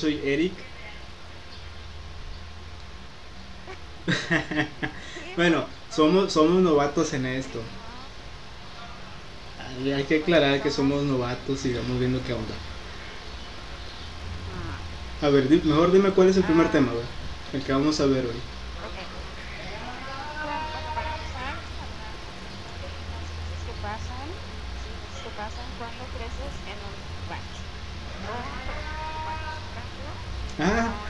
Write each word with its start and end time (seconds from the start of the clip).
Soy 0.00 0.20
Eric. 0.24 0.52
bueno, 5.36 5.66
somos, 5.88 6.32
somos 6.32 6.62
novatos 6.62 7.12
en 7.12 7.26
esto. 7.26 7.72
Hay 9.58 10.06
que 10.06 10.16
aclarar 10.22 10.60
que 10.60 10.70
somos 10.72 11.04
novatos 11.04 11.64
y 11.64 11.72
vamos 11.74 11.98
viendo 12.00 12.22
qué 12.24 12.32
onda. 12.32 12.66
Ah, 14.46 14.82
A 15.20 15.28
ver, 15.30 15.48
mejor 15.64 15.92
dime 15.92 16.12
cuál 16.14 16.28
es 16.28 16.36
el 16.36 16.44
primer 16.44 16.70
tema, 16.70 16.92
güey. 16.92 17.06
El 17.52 17.62
que 17.64 17.72
vamos 17.72 18.00
a 18.00 18.06
ver 18.06 18.26
hoy. 18.26 18.50
ok. 18.76 18.96
Bueno, 20.40 20.92
para 20.92 21.08
empezar, 21.10 21.70
hablar 21.76 22.26
de 22.78 23.06
las 23.08 23.32
cosas 23.32 23.64
que 23.64 23.74
pasan, 23.74 24.42
cosas 25.00 25.20
que 25.22 25.30
pasan 25.30 25.72
cuando 25.74 26.08
creces 26.10 26.62
en 26.64 26.82
un 26.84 26.96
rancho. 27.26 27.70
O 28.22 28.32
un 28.32 29.72
rancho 29.74 30.22
Ah, 30.58 31.00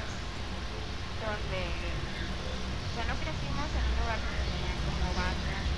donde 1.19 2.17
ya 2.93 3.05
no 3.05 3.19
crecimos 3.19 3.75
en 3.75 3.87
un 3.87 3.97
lugar 3.97 4.21
donde 4.23 4.45
tenían 4.45 4.81
como 4.83 5.15
vacas, 5.15 5.71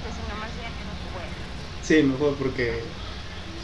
pues, 0.00 0.14
sino 0.14 0.36
más 0.36 0.54
bien 0.54 0.76
en 0.78 0.90
un 0.90 1.08
pueblo. 1.10 1.46
Sí, 1.90 2.04
mejor 2.04 2.36
porque 2.36 2.84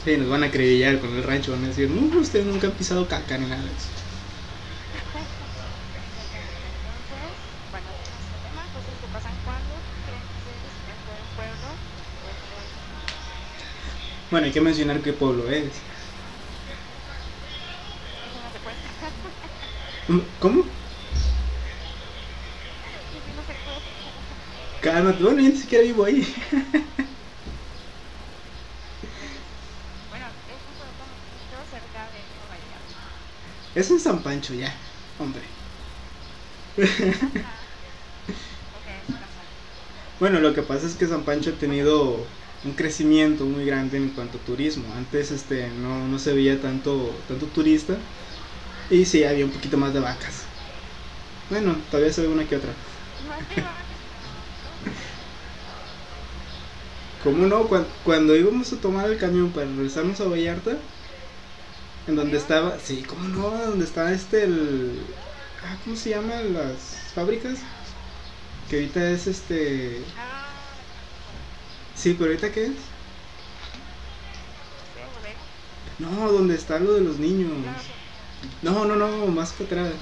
sí, 0.04 0.16
nos 0.16 0.28
van 0.28 0.42
a 0.42 0.46
acribillar 0.46 0.98
con 0.98 1.14
el 1.14 1.22
rancho. 1.22 1.52
Van 1.52 1.64
a 1.64 1.68
decir, 1.68 1.88
no, 1.88 2.18
ustedes 2.18 2.44
nunca 2.44 2.66
han 2.66 2.72
pisado 2.72 3.06
caca 3.06 3.38
ni 3.38 3.46
nada 3.46 3.62
de 3.62 3.68
eso. 3.68 3.88
Bueno, 14.28 14.46
hay 14.46 14.52
que 14.52 14.60
mencionar 14.60 15.00
qué 15.02 15.12
pueblo 15.12 15.48
es. 15.48 15.70
¿Cómo? 20.40 20.64
Cálmate, 24.80 25.22
bueno, 25.22 25.40
yo 25.40 25.50
ni 25.50 25.56
siquiera 25.56 25.84
vivo 25.84 26.04
ahí. 26.04 26.26
Bueno, 30.16 30.32
es 30.48 30.56
un 30.56 30.74
pueblo 30.80 31.04
mucho 31.36 31.60
cerca 31.68 32.08
de 32.08 32.24
Nueva 32.32 32.56
York. 32.56 32.88
Es 33.76 33.90
un 33.92 34.00
San 34.00 34.24
Pancho 34.24 34.54
ya, 34.54 34.74
hombre. 35.18 35.42
Bueno, 40.18 40.40
lo 40.40 40.54
que 40.54 40.62
pasa 40.62 40.86
es 40.86 40.94
que 40.96 41.06
San 41.06 41.24
Pancho 41.24 41.50
ha 41.50 41.58
tenido 41.58 42.32
un 42.62 42.74
crecimiento 42.74 43.44
muy 43.46 43.64
grande 43.66 43.98
en 43.98 44.10
cuanto 44.10 44.38
a 44.38 44.44
turismo. 44.44 44.92
Antes 44.94 45.30
este 45.30 45.70
no, 45.70 46.08
no 46.08 46.18
se 46.18 46.32
veía 46.34 46.60
tanto, 46.60 47.22
tanto 47.28 47.48
turista 47.48 48.06
y 48.90 49.06
sí 49.06 49.24
había 49.24 49.46
un 49.46 49.52
poquito 49.52 49.78
más 49.78 49.94
de 49.94 50.00
vacas. 50.00 50.48
Bueno, 51.48 51.86
todavía 51.90 52.12
se 52.12 52.22
ve 52.22 52.28
una 52.28 52.46
que 52.46 52.56
otra. 52.56 52.76
¿Cómo 57.18 57.46
no? 57.46 57.68
Cuan- 57.68 57.88
Cuando, 58.02 58.36
íbamos 58.36 58.72
a 58.72 58.80
tomar 58.80 59.10
el 59.10 59.18
camión 59.18 59.52
para 59.52 59.66
regresarnos 59.66 60.20
a 60.20 60.28
Vallarta, 60.28 60.82
en 62.06 62.16
donde 62.16 62.38
estaba, 62.38 62.78
sí, 62.78 63.02
¿cómo 63.06 63.28
no? 63.28 63.50
Donde 63.50 63.84
está 63.84 64.12
este, 64.12 64.44
el, 64.44 65.02
ah, 65.64 65.76
¿cómo 65.84 65.96
se 65.96 66.10
llaman 66.10 66.54
las 66.54 67.12
fábricas? 67.14 67.58
Que 68.70 68.76
ahorita 68.76 69.10
es 69.10 69.26
este, 69.26 70.02
sí, 71.94 72.14
pero 72.14 72.30
ahorita 72.30 72.52
qué 72.52 72.66
es? 72.66 72.72
No, 75.98 76.30
donde 76.30 76.54
está 76.54 76.78
lo 76.78 76.92
de 76.92 77.00
los 77.00 77.18
niños. 77.18 77.52
No, 78.62 78.84
no, 78.84 78.96
no, 78.96 79.26
más 79.28 79.52
que 79.52 79.64
atrás. 79.64 79.92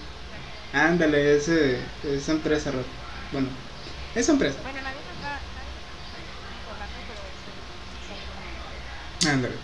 Ándale, 0.72 1.36
ese, 1.36 1.78
esa 2.02 2.32
empresa, 2.32 2.72
bueno, 3.32 3.48
esa 4.14 4.32
empresa. 4.32 4.58
Ándale. 9.28 9.54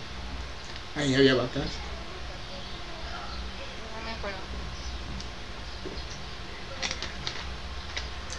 Ahí 0.95 1.13
había 1.13 1.35
vacas. 1.35 1.55
No 3.95 4.03
me 4.05 4.11
acuerdo. 4.11 4.37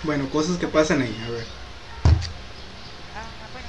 Bueno, 0.02 0.28
cosas 0.30 0.58
que 0.58 0.68
pasan 0.68 1.00
ahí, 1.02 1.18
a 1.20 1.30
ver. 1.30 1.46
Ah, 3.14 3.48
bueno. 3.52 3.68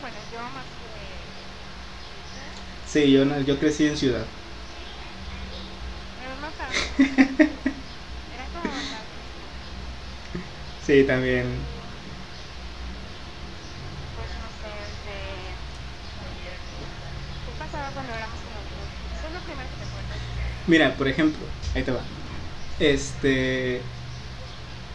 Bueno, 0.00 0.16
yo 0.32 0.40
más 0.50 0.66
que. 0.78 0.86
Sí, 2.84 3.12
yo, 3.12 3.24
no- 3.24 3.40
yo 3.40 3.58
crecí 3.58 3.86
en 3.86 3.96
ciudad. 3.96 4.26
Pero 6.16 6.36
no 6.36 6.48
tanto. 6.52 6.78
Era 8.30 8.44
como 8.52 8.64
la. 8.90 9.06
Sí, 10.78 11.04
también. 11.04 11.66
Pues 14.14 14.34
no 14.36 14.50
sé, 14.50 14.66
de. 15.04 15.56
¿Qué 17.44 17.52
pasaba 17.52 17.92
cuando 17.92 18.12
éramos 18.14 18.40
como 18.40 18.60
niños? 18.62 18.90
Eso 19.12 19.26
es 19.28 19.32
lo 19.32 19.40
primero 19.42 19.70
que 19.70 19.76
te 19.76 19.84
acuerdas. 19.84 20.18
Mira, 20.66 20.96
por 20.96 21.08
ejemplo, 21.08 21.46
ahí 21.74 21.84
te 21.84 21.92
va. 21.92 22.04
Este. 22.78 23.95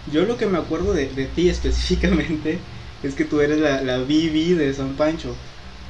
Yo 0.05 0.25
lo 0.25 0.37
que 0.37 0.47
me 0.47 0.57
acuerdo 0.57 0.93
de, 0.93 1.13
de 1.13 1.27
ti 1.27 1.49
específicamente 1.49 2.65
es 3.03 3.15
que 3.15 3.25
tú 3.25 3.41
eres 3.41 3.59
la, 3.59 3.81
la 3.81 3.99
Bibi 4.03 4.53
de 4.53 4.73
San 4.73 4.95
Pancho. 4.95 5.39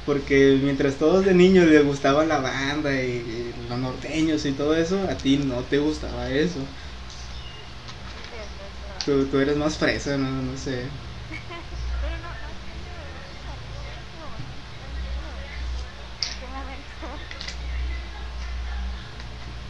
Porque 0.04 0.58
mientras 0.62 0.98
todos 0.98 1.24
de 1.24 1.32
niños 1.34 1.66
les 1.68 1.84
gustaba 1.84 2.24
la 2.26 2.40
banda 2.40 2.92
y, 3.02 3.52
y 3.56 3.68
los 3.68 3.78
norteños 3.78 4.44
y 4.46 4.52
todo 4.52 4.74
eso, 4.74 5.08
a 5.08 5.20
ti 5.20 5.38
no 5.38 5.64
te 5.64 5.78
gustaba 5.78 6.30
eso. 6.30 6.68
Tú, 9.04 9.28
tú 9.28 9.38
eres 9.38 9.56
más 9.56 9.76
fresa, 9.78 10.16
no, 10.16 10.42
no 10.42 10.56
sé. 10.56 10.92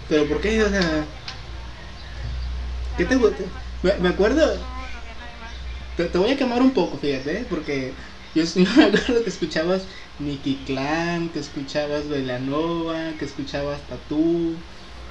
Pero 0.06 0.28
¿por 0.28 0.40
qué? 0.40 0.62
O 0.62 0.68
sea, 0.68 1.08
¿qué 2.96 3.04
te 3.06 3.16
gusta? 3.16 3.44
Me, 3.82 3.98
me 4.00 4.08
acuerdo, 4.08 4.66
te, 5.94 6.06
te 6.08 6.18
voy 6.18 6.30
a 6.30 6.36
quemar 6.36 6.62
un 6.62 6.74
poco, 6.74 6.98
fíjate, 6.98 7.44
porque 7.46 7.96
yo, 8.34 8.42
me 8.56 8.84
acuerdo 8.84 9.22
que 9.24 9.30
escuchabas 9.30 9.88
Nicky 10.18 10.64
Clan, 10.64 11.32
que 11.32 11.38
escuchabas 11.40 12.08
Belanova, 12.08 13.16
que 13.18 13.24
escuchabas 13.24 13.86
Tatú, 13.86 14.66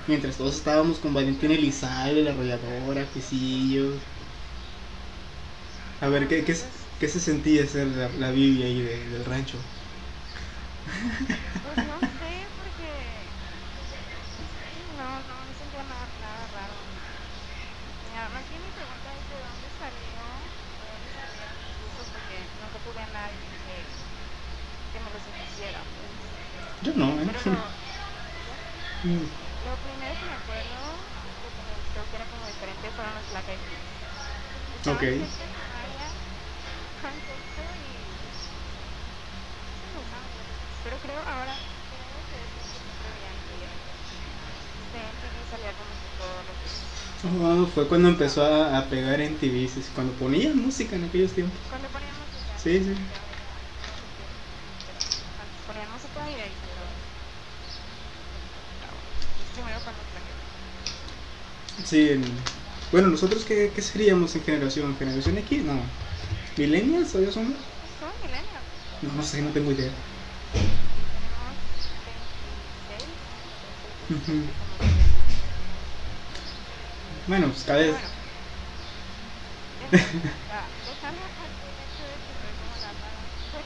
mientras 0.06 0.38
todos 0.38 0.56
estábamos 0.58 1.00
con 1.00 1.14
Valentín 1.14 1.52
Elizalde, 1.52 2.24
la 2.24 2.32
arrolladora, 2.32 3.12
Quesillos. 3.12 4.08
A 6.02 6.10
ver, 6.10 6.28
¿qué, 6.28 6.44
qué, 6.44 6.54
qué 6.98 7.08
se 7.08 7.20
sentía 7.22 7.66
ser 7.68 7.88
la, 7.88 8.10
la 8.10 8.32
Bibi 8.32 8.64
ahí 8.64 8.82
de- 8.82 9.10
del 9.10 9.24
rancho? 9.26 9.66
Pues 11.62 11.82
no 11.82 12.02
sé, 12.04 12.50
porque 12.56 13.34
no, 14.98 15.22
no, 15.24 15.46
no 15.46 15.54
sentía 15.54 15.84
nada, 15.84 16.08
nada 16.18 16.48
raro. 16.48 16.92
Mira, 18.04 18.30
más 18.30 18.48
bien 18.50 18.62
mi 18.64 18.72
pregunta 18.72 19.16
es 19.18 19.28
de 19.30 19.40
dónde 19.40 19.70
salió, 19.72 20.52
de 20.78 20.86
dónde 20.88 21.10
salieron 21.10 21.58
mis 21.62 21.78
gustos, 21.78 22.10
porque 22.10 22.50
nunca 22.56 22.80
tuve 22.80 23.02
a 23.02 23.08
nadie 23.08 23.56
que, 23.64 23.90
que 24.92 25.00
me 25.00 25.12
los 25.12 25.28
impusiera. 25.28 25.86
Pues. 25.94 26.34
Yo 26.82 26.94
no, 26.96 27.20
¿eh? 27.22 27.26
Pero 27.26 27.44
lo, 27.44 27.74
Mm. 29.04 29.32
lo 29.66 29.76
primero 29.78 30.18
que 30.18 30.26
me 30.26 30.34
acuerdo 30.34 31.00
que 31.56 31.64
me 31.64 31.74
gustó 31.74 32.06
que 32.10 32.16
era 32.16 32.26
como 32.28 32.48
diferente 32.48 32.92
fueron 32.92 33.16
los 33.16 33.30
Black 33.30 33.50
Eyed 33.50 33.60
Peas. 33.68 33.84
Ok. 34.86 35.02
cerca 35.02 35.08
de 35.08 35.28
y 37.78 38.30
sí 38.30 38.48
Peas, 40.10 40.28
pero 40.84 40.98
creo 41.00 41.22
ahora 41.26 41.60
creo 41.90 42.22
que 42.30 42.46
es. 42.46 42.52
De 44.92 45.00
MTV 45.00 45.46
salía 45.50 45.74
como 45.74 45.98
que 46.00 46.08
todo 46.18 46.44
lo 46.44 46.58
que 46.58 46.66
Oh, 47.24 47.68
fue 47.68 47.88
cuando 47.88 48.10
empezó 48.10 48.44
a, 48.44 48.80
a 48.80 48.90
pegar 48.90 49.22
en 49.22 49.38
TV, 49.38 49.68
sí, 49.68 49.84
sí, 49.84 49.92
cuando 49.94 50.14
ponían 50.14 50.58
música 50.58 50.96
en 50.96 51.04
aquellos 51.06 51.34
tiempos. 51.34 51.60
cuando 51.70 51.88
poníamos 51.90 52.18
música. 52.34 52.58
Sí, 52.58 52.84
sí. 52.84 52.98
Cuando 55.36 55.54
ponían 55.68 55.92
música 55.92 56.30
y 56.30 56.34
de 56.36 56.42
ahí 56.42 56.52
salió. 56.60 56.82
Primero 59.54 59.80
con 59.84 59.94
los 59.94 60.06
Black 60.12 60.26
Eyed 60.28 60.36
Peas. 60.40 60.52
Sí, 61.92 62.08
en- 62.12 62.24
bueno, 62.90 63.10
nosotros 63.10 63.44
qué, 63.44 63.70
qué 63.76 63.82
seríamos 63.82 64.34
en 64.38 64.44
generación, 64.44 64.96
generación 64.98 65.38
X, 65.40 65.62
no. 65.66 65.78
¿Millennials 66.56 67.12
todavía 67.12 67.34
somos? 67.34 67.52
Son 68.00 68.14
millennials. 68.24 68.64
No, 69.02 69.12
no 69.12 69.22
sé, 69.24 69.42
no 69.42 69.50
tengo 69.52 69.74
idea. 69.74 69.92
Tenemos 71.12 71.52
26. 72.08 73.04
Ujú. 74.08 74.32
entonces, 74.32 74.56
como 74.56 74.72
millennials. 74.80 75.52
Bueno, 77.28 77.48
pues 77.48 77.64
cada 77.66 77.80
vez. 77.80 77.92
Bueno, 77.92 78.08
ya, 80.48 80.64
dejando 80.88 81.20
aparte 81.28 81.64
el 81.68 81.80
hecho 81.84 82.04
de 82.08 82.16
que 82.24 82.32
soy 82.40 82.54
como 82.56 82.72
la 82.80 82.92
rara, 83.04 83.20
pues, 83.52 83.66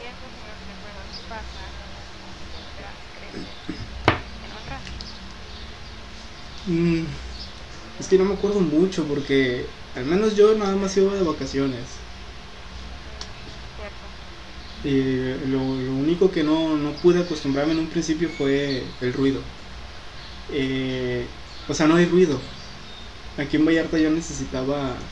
y 0.00 0.04
eso 0.08 0.24
es 0.24 0.32
lo 0.32 0.40
que 0.40 0.72
recuerdo 0.72 1.04
que 1.12 1.20
pasa, 1.28 1.68
mientras 2.48 2.96
creces. 3.12 3.74
Es 7.98 8.08
que 8.08 8.18
no 8.18 8.24
me 8.24 8.34
acuerdo 8.34 8.60
mucho 8.60 9.06
porque 9.08 9.76
al 9.94 10.04
menos 10.06 10.34
yo 10.36 10.54
nada 10.56 10.76
más 10.76 10.96
iba 10.96 11.14
de 11.14 11.22
vacaciones. 11.22 12.06
Lo, 14.82 15.80
lo 15.80 15.94
único 15.94 16.30
que 16.30 16.44
no, 16.44 16.76
no 16.76 17.00
pude 17.00 17.20
acostumbrarme 17.20 17.72
en 17.72 17.78
un 17.80 17.90
principio 17.90 18.30
fue 18.30 18.96
el 19.00 19.12
ruido. 19.14 19.50
Eh, 20.48 21.38
o 21.66 21.74
sea, 21.74 21.86
no 21.86 21.96
hay 21.96 22.06
ruido. 22.06 22.52
Aquí 23.36 23.56
en 23.56 23.66
Vallarta 23.66 23.98
yo 23.98 24.10
necesitaba 24.10 25.10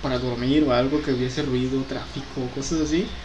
para 0.00 0.18
dormir 0.18 0.64
o 0.64 0.72
algo 0.72 1.02
que 1.02 1.12
hubiese 1.14 1.42
ruido, 1.42 1.86
tráfico, 1.86 2.50
cosas 2.50 2.80
así. 2.82 3.16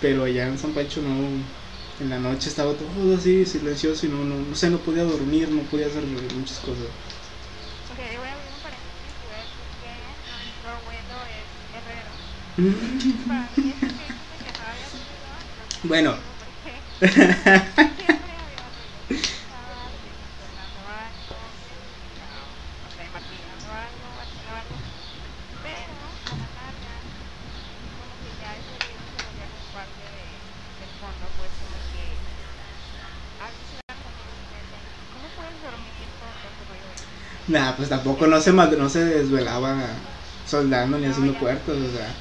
Pero 0.00 0.24
allá 0.24 0.48
en 0.48 0.58
San 0.58 0.74
Pancho 0.74 1.02
no. 1.02 1.59
En 2.00 2.08
la 2.10 2.18
noche 2.18 2.48
estaba 2.48 2.72
todo 2.72 3.14
así 3.14 3.44
silencioso 3.46 4.06
y 4.06 4.08
no, 4.08 4.24
no, 4.24 4.36
no 4.36 4.54
sé, 4.54 4.70
no 4.70 4.78
podía 4.78 5.04
dormir, 5.04 5.50
no 5.50 5.62
podía 5.70 5.86
hacer 5.86 6.02
muchas 6.04 6.58
cosas. 6.58 6.86
Ok, 7.88 7.98
voy 8.18 8.28
a 8.28 8.32
abrir 8.34 8.52
un 8.54 8.60
paréntesis 8.60 9.12
y 9.20 9.24
voy 9.26 9.34
a 9.34 9.38
decir 9.44 9.66
que 9.78 9.90
nuestro 10.32 10.70
abuelo 10.70 11.24
es 11.26 11.48
herrero. 11.72 12.10
Para 13.26 13.50
mí 13.50 13.70
ese 13.70 13.92
que 13.94 14.10
dice 14.12 14.38
que 14.42 14.52
no 14.52 14.62
había 14.64 14.88
ruido, 14.90 15.28
no 15.56 15.64
Bueno. 15.82 16.16
porque 16.38 16.84
siempre 17.94 18.32
había 18.32 18.68
ruido. 18.70 19.06
Estaba 19.42 19.92
sonando 20.36 20.80
algo, 20.86 21.54
no 22.82 22.90
sé, 22.90 23.08
martillando 23.10 23.68
algo, 23.70 24.18
haciendo 24.18 24.50
algo. 24.52 24.82
Pero 25.62 26.20
a 26.28 26.36
la 26.36 26.48
larga, 26.50 27.04
como 27.96 28.18
que 28.20 28.36
ya 28.36 28.56
ese 28.56 28.78
ruido 28.78 29.06
se 29.08 29.20
volvía 29.20 29.48
como 29.50 29.66
parte 29.70 30.02
de, 30.02 30.48
del 30.78 30.92
fondo, 30.92 31.32
pues 31.36 31.56
como 31.56 31.82
que 31.88 32.22
a 33.38 33.48
veces 33.48 33.72
iban 33.72 34.00
conmigo 34.00 34.38
y 34.38 34.46
me 34.46 34.58
decían, 34.58 34.84
¿cómo 35.08 35.30
puedes 35.32 35.60
dormir 35.60 36.14
con 36.14 36.40
tanto 36.40 36.64
ruido? 36.64 36.96
Pues 37.76 37.88
tampoco 37.88 38.26
no 38.26 38.40
se, 38.40 38.52
no 38.52 38.88
se 38.88 39.04
desvelaba 39.04 40.08
soldando 40.44 40.98
ni 40.98 41.06
haciendo 41.06 41.38
puertas, 41.38 41.76
o 41.76 41.90
sea. 41.90 42.14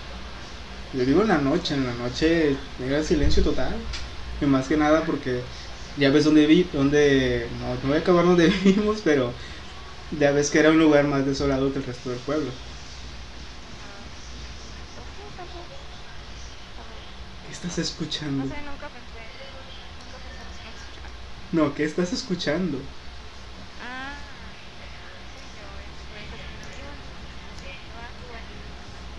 Yo 0.94 1.06
digo 1.06 1.22
en 1.22 1.28
la 1.30 1.38
noche, 1.40 1.76
en 1.76 1.86
la 1.86 1.94
noche 1.94 2.60
era 2.80 3.04
silencio 3.04 3.44
total. 3.44 3.88
Y 4.42 4.46
más 4.46 4.68
que 4.68 4.78
nada 4.78 5.06
porque 5.06 5.46
ya 5.96 6.10
ves 6.12 6.26
dónde 6.26 6.46
vi, 6.48 6.64
donde 6.66 7.50
no, 7.54 7.76
no 7.76 7.90
voy 7.90 7.98
a 7.98 8.00
acabar 8.02 8.26
donde 8.26 8.48
vivimos, 8.66 9.02
pero 9.02 9.36
ya 10.12 10.32
ves 10.32 10.52
que 10.52 10.60
era 10.60 10.72
un 10.72 10.80
lugar 10.80 11.08
más 11.08 11.26
desolado 11.26 11.72
que 11.74 11.80
el 11.80 11.86
resto 11.86 12.10
del 12.12 12.20
pueblo. 12.22 12.52
¿Qué 17.44 17.52
estás 17.52 17.78
No 17.78 17.82
escuchando? 17.82 18.48
sé, 18.48 18.62
nunca 18.62 18.90
pensé, 18.90 19.24
nunca 19.98 20.20
pensé. 20.20 20.46
No, 21.52 21.74
¿qué 21.76 21.84
estás 21.84 22.12
escuchando? 22.14 22.90
Ah, 23.80 24.54
sí, 25.32 25.54
yo 25.56 25.80
estoy 25.80 26.28
descripción. 26.28 26.98
Bueno, 27.88 29.19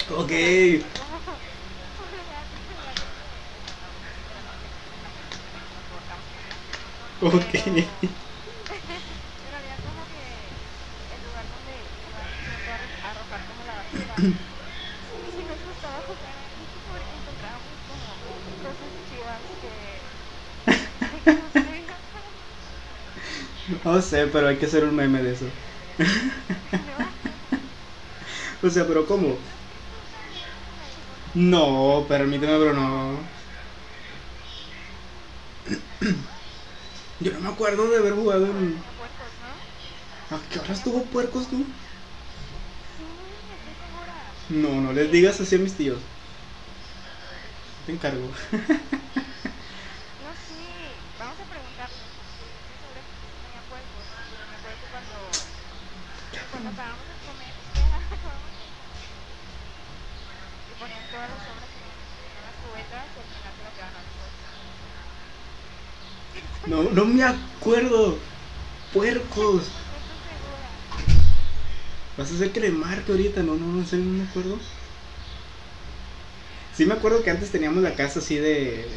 que 7.47 7.59
construían. 21.23 21.85
No 23.83 24.01
sé, 24.01 24.27
pero 24.27 24.47
hay 24.47 24.57
que 24.57 24.65
hacer 24.65 24.83
un 24.85 24.95
meme 24.95 25.21
de 25.23 25.31
eso. 25.31 25.53
O 28.61 28.69
sea, 28.69 28.87
pero 28.87 29.05
¿cómo? 29.05 29.43
No, 31.33 32.05
permíteme, 32.07 32.57
pero 32.57 32.73
no. 32.73 33.17
Yo 37.19 37.31
no 37.33 37.39
me 37.39 37.49
acuerdo 37.49 37.89
de 37.89 37.97
haber 37.97 38.13
jugado 38.13 38.45
en. 38.47 38.83
¿A 40.31 40.39
qué 40.49 40.59
horas 40.59 40.83
tuvo 40.83 41.03
puercos 41.05 41.47
tú? 41.47 41.65
No, 44.49 44.81
no 44.81 44.91
les 44.93 45.11
digas 45.11 45.39
así 45.39 45.55
a 45.55 45.59
mis 45.59 45.73
tíos. 45.75 45.99
Te 47.85 47.91
encargo. 47.93 48.29
No, 50.21 50.29
sí, 50.37 50.61
vamos 51.19 51.39
a 51.39 51.45
preguntarle. 51.49 52.05
Estoy 52.41 52.65
segura 52.77 53.01
que 53.01 53.13
sí 53.19 53.27
tenía 53.41 53.61
puercos. 53.69 54.05
Me 54.49 54.55
acuerdo 54.55 54.77
que 54.81 54.87
cuando, 54.93 55.17
cuando 56.51 56.69
acabamos 56.69 57.07
de 57.09 57.17
comer, 57.25 57.53
espera, 57.57 57.97
acabamos 57.97 58.09
de 58.11 58.17
comer. 58.21 58.61
Y 60.67 60.73
ponían 60.79 61.05
todas 61.09 61.29
las 61.29 61.41
obras 61.49 61.71
en, 61.73 61.89
en 62.37 62.43
las 62.45 62.55
cubetas 62.61 63.07
y 63.15 63.19
al 63.19 63.29
final 63.31 63.53
se 63.57 63.63
las 63.63 63.73
llevaban 63.75 63.95
a 63.97 64.03
los 64.03 64.13
puercos. 64.17 64.57
No, 66.65 66.83
no 66.91 67.05
me 67.05 67.23
acuerdo. 67.23 68.19
Puercos. 68.93 69.63
Estoy 69.89 70.21
segura. 70.21 70.69
Vas 72.17 72.31
a 72.31 72.35
hacer 72.35 72.51
que 73.11 73.23
ahorita, 73.23 73.43
no, 73.43 73.55
no, 73.57 73.67
no 73.67 73.85
sé, 73.85 73.97
no 73.97 74.13
me 74.23 74.23
acuerdo. 74.29 74.59
Sí 76.71 76.85
me 76.85 76.93
acuerdo 76.93 77.21
que 77.23 77.29
antes 77.29 77.51
teníamos 77.51 77.83
la 77.83 77.95
casa 77.95 78.19
así 78.19 78.37
de... 78.37 78.87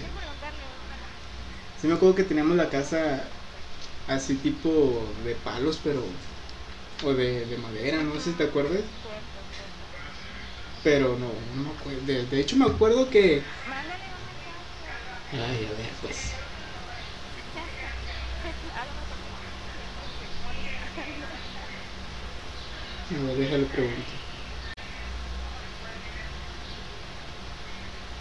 Sí 1.76 1.86
me 1.88 1.94
acuerdo 1.94 2.14
que 2.14 2.24
teníamos 2.24 2.56
la 2.56 2.70
casa 2.70 3.30
así 4.08 4.36
tipo 4.36 5.14
de 5.24 5.34
palos, 5.36 5.80
pero... 5.82 6.02
O 7.04 7.14
de, 7.14 7.46
de 7.46 7.58
madera, 7.58 8.02
no 8.02 8.14
sé 8.20 8.32
si 8.32 8.36
te 8.36 8.44
acuerdas. 8.44 8.84
Pero 10.82 11.16
no, 11.18 11.32
no 11.54 11.62
me 11.62 11.70
acuerdo. 11.70 12.02
De, 12.02 12.26
de 12.26 12.40
hecho 12.40 12.56
me 12.56 12.66
acuerdo 12.66 13.08
que... 13.10 13.42
Ay, 15.32 15.66
a 15.66 15.72
ver, 15.72 15.92
pues... 16.00 16.32
A 18.74 18.84
lo 18.86 18.92
mejor 18.94 19.18
Ver, 23.10 23.36
déjale 23.36 23.66
pregunto. 23.66 24.00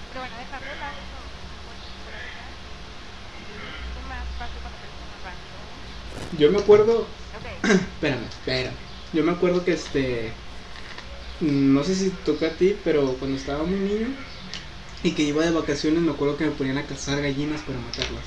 Pero 0.10 0.20
bueno, 0.20 0.36
dejando 0.38 0.68
por 0.68 2.14
ahorita, 2.14 2.44
¿qué 3.94 4.02
más 4.10 4.26
pasa 4.38 4.54
cuando 4.62 4.78
crecemos 4.80 5.08
en 5.08 5.16
el 5.16 5.24
rancho? 5.24 6.38
Yo 6.38 6.52
me 6.52 6.60
acuerdo... 6.60 7.08
Espérame, 7.64 8.26
espérame. 8.26 8.76
Yo 9.14 9.24
me 9.24 9.32
acuerdo 9.32 9.64
que 9.64 9.74
este... 9.74 10.34
No 11.40 11.84
sé 11.84 11.96
si 11.96 12.10
toca 12.10 12.48
a 12.48 12.52
ti, 12.52 12.78
pero 12.84 13.14
cuando 13.14 13.38
estaba 13.38 13.64
muy 13.64 13.80
niño 13.80 14.08
y 15.02 15.12
que 15.12 15.24
iba 15.24 15.44
de 15.44 15.52
vacaciones, 15.52 16.02
me 16.02 16.12
acuerdo 16.12 16.38
que 16.38 16.46
me 16.46 16.52
ponían 16.52 16.78
a 16.78 16.86
cazar 16.86 17.22
gallinas 17.22 17.62
para 17.62 17.80
matarlas. 17.80 18.24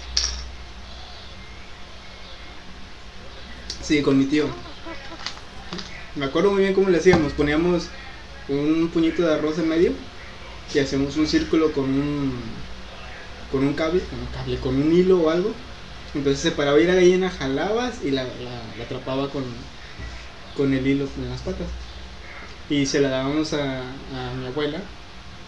Sí, 3.83 4.03
con 4.03 4.19
mi 4.19 4.25
tío. 4.25 4.66
Me 6.17 6.25
acuerdo 6.27 6.51
muy 6.53 6.63
bien 6.63 6.75
cómo 6.75 6.89
le 6.91 6.99
hacíamos. 6.99 7.35
Poníamos 7.35 7.91
un 8.49 8.91
puñito 8.93 9.23
de 9.23 9.35
arroz 9.35 9.59
en 9.59 9.69
medio 9.69 9.93
y 10.73 10.79
hacíamos 10.81 11.17
un 11.17 11.27
círculo 11.29 11.73
con 11.73 11.91
un 11.95 12.69
con 13.49 13.65
un 13.65 13.75
cable, 13.75 14.07
con 14.09 14.21
un 14.21 14.29
cable, 14.29 14.61
con 14.61 14.77
un 14.77 14.93
hilo 14.93 15.21
o 15.23 15.31
algo. 15.31 15.57
Entonces 16.15 16.43
se 16.43 16.53
paraba 16.53 16.79
ahí 16.79 16.87
la 16.87 16.95
gallina, 16.97 17.31
jalabas 17.31 18.03
y 18.03 18.11
la, 18.13 18.25
la- 18.39 18.75
la 18.77 18.85
atrapaba 18.85 19.31
con, 19.31 19.71
con 20.55 20.75
el 20.75 20.87
hilo 20.87 21.13
en 21.17 21.31
las 21.31 21.43
patas. 21.43 21.79
Y 22.69 22.87
se 22.87 23.01
la 23.01 23.11
dábamos 23.11 23.55
a, 23.55 24.31
a 24.33 24.35
mi 24.35 24.47
abuela 24.47 24.93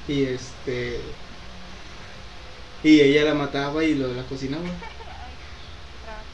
y 0.06 0.24
este 0.24 1.20
y 2.82 3.00
ella 3.00 3.24
la 3.24 3.34
mataba 3.34 3.84
y 3.84 3.94
lo, 3.94 4.12
la 4.14 4.26
cocinaba. 4.26 4.84
Ay, 5.06 5.38
qué 5.90 5.98
trabajo. 5.98 6.28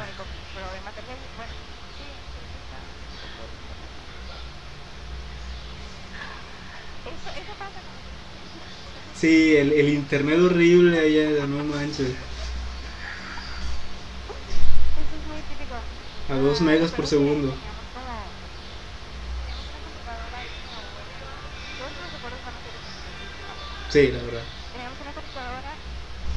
un 0.00 0.12
poco 0.16 0.32
diferente. 1.10 1.60
Eso, 7.04 7.28
eso 7.40 7.52
pasa 7.58 7.80
con 7.80 7.98
Sí, 9.20 9.56
el, 9.56 9.72
el 9.72 9.88
internet 9.90 10.38
horrible 10.40 10.98
allá, 11.00 11.46
no 11.46 11.64
manches. 11.64 12.14
A 16.28 16.34
dos 16.36 16.60
megas 16.60 16.92
por 16.92 17.06
segundo. 17.08 17.48
Teníamos 17.50 17.86
como. 17.92 18.14
Teníamos 19.34 19.66
una 19.66 19.80
computadora 19.82 20.38
ahí 20.38 20.50
como 20.62 20.78
bueno. 20.94 21.10
Todos 21.76 21.92
los 22.00 22.12
recuerdos 22.14 22.40
van 22.46 22.54
a 22.54 22.60
ser 22.62 22.74
esos. 22.78 22.94
Sí, 23.90 24.06
la 24.06 24.22
verdad. 24.22 24.46
Teníamos 24.70 25.00
una 25.02 25.10
computadora. 25.10 25.74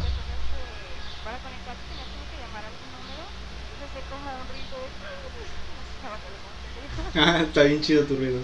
Recuerdo 0.02 0.22
que 0.26 1.22
para 1.22 1.38
conectarse 1.38 1.86
tenías 1.86 2.10
como 2.10 2.26
que 2.34 2.38
llamar 2.42 2.66
a 2.66 2.70
algún 2.74 2.90
número. 2.98 3.24
Se 3.78 3.86
hacía 3.86 4.04
como 4.10 4.26
un 4.26 4.48
ruido 4.50 4.78
de. 4.82 5.14
Ah, 7.16 7.42
está 7.44 7.64
bien 7.64 7.82
chido 7.82 8.04
tu 8.06 8.16
ruido. 8.16 8.40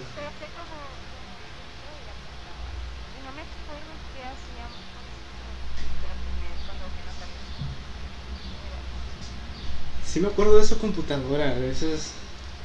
Sí 10.06 10.20
me 10.20 10.28
acuerdo 10.28 10.56
de 10.56 10.62
esa 10.62 10.76
computadora, 10.76 11.54
de 11.54 11.70
esas 11.70 12.12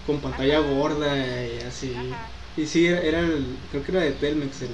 con 0.06 0.20
pantalla 0.22 0.60
gorda 0.60 1.18
y 1.18 1.60
así. 1.62 1.94
Ajá. 1.94 2.28
Y 2.56 2.66
sí, 2.68 2.86
era, 2.88 3.02
era 3.02 3.20
el, 3.20 3.58
creo 3.72 3.84
que 3.84 3.92
era 3.92 4.02
de 4.02 4.12
Telmex 4.12 4.62
el, 4.62 4.70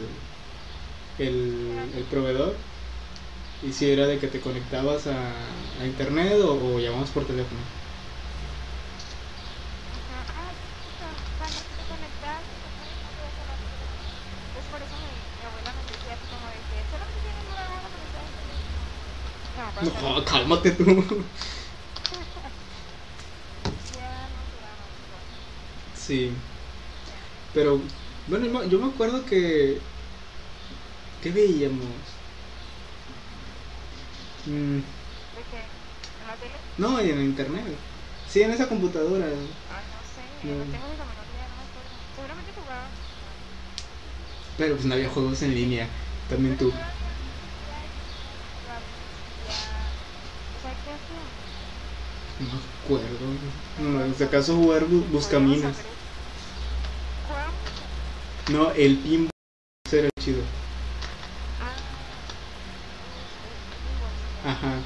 el, 1.28 1.92
el 1.96 2.04
proveedor. 2.06 2.56
Y 3.64 3.72
sí, 3.74 3.92
era 3.92 4.08
de 4.08 4.18
que 4.20 4.28
te 4.28 4.40
conectabas 4.40 5.08
a, 5.08 5.22
a 5.80 5.86
internet 5.86 6.40
o, 6.44 6.76
o 6.76 6.80
llamabas 6.80 7.10
por 7.12 7.26
teléfono. 7.26 7.60
No, 20.02 20.26
cálmate 20.26 20.72
tú. 20.72 20.86
Sí. 25.94 26.32
Pero, 27.54 27.80
bueno, 28.28 28.64
yo 28.66 28.80
me 28.80 28.88
acuerdo 28.88 29.26
que... 29.26 29.80
¿Qué 31.22 31.32
veíamos? 31.32 31.88
Mm, 34.48 34.78
¿De 34.80 35.44
qué? 35.52 35.62
¿En 36.22 36.28
la 36.28 36.36
tele? 36.38 36.56
no, 36.78 37.00
en 37.00 37.22
internet. 37.22 37.78
Sí, 38.28 38.42
en 38.42 38.52
esa 38.52 38.68
computadora. 38.68 39.28
Ah, 39.70 39.84
no 39.92 40.04
sé, 40.04 40.48
No. 40.48 40.56
no 40.66 40.72
tengo 40.72 40.88
ni 40.88 40.98
la 40.98 41.06
menor 41.06 41.26
idea, 41.34 41.48
no 41.50 41.56
me 41.58 41.62
acuerdo. 41.64 41.90
Seguramente 42.16 42.52
jugaba. 42.54 42.90
Pero 44.58 44.76
pues 44.76 44.86
no 44.86 44.94
había 44.96 45.10
juegos 45.10 45.42
en 45.44 45.54
línea. 45.54 45.90
También 46.28 46.58
tú. 46.58 46.74
No 52.40 52.48
me 52.48 52.58
acuerdo. 52.84 53.28
No, 53.78 54.14
si 54.14 54.24
acaso 54.24 54.56
jugar 54.56 54.88
bu- 54.88 55.06
buscaminas. 55.08 55.78
No, 58.52 58.72
el 58.72 58.98
pinball 58.98 59.30
era 59.92 60.10
chido. 60.20 60.42
Ah, 61.60 61.76
Ajá. 64.44 64.86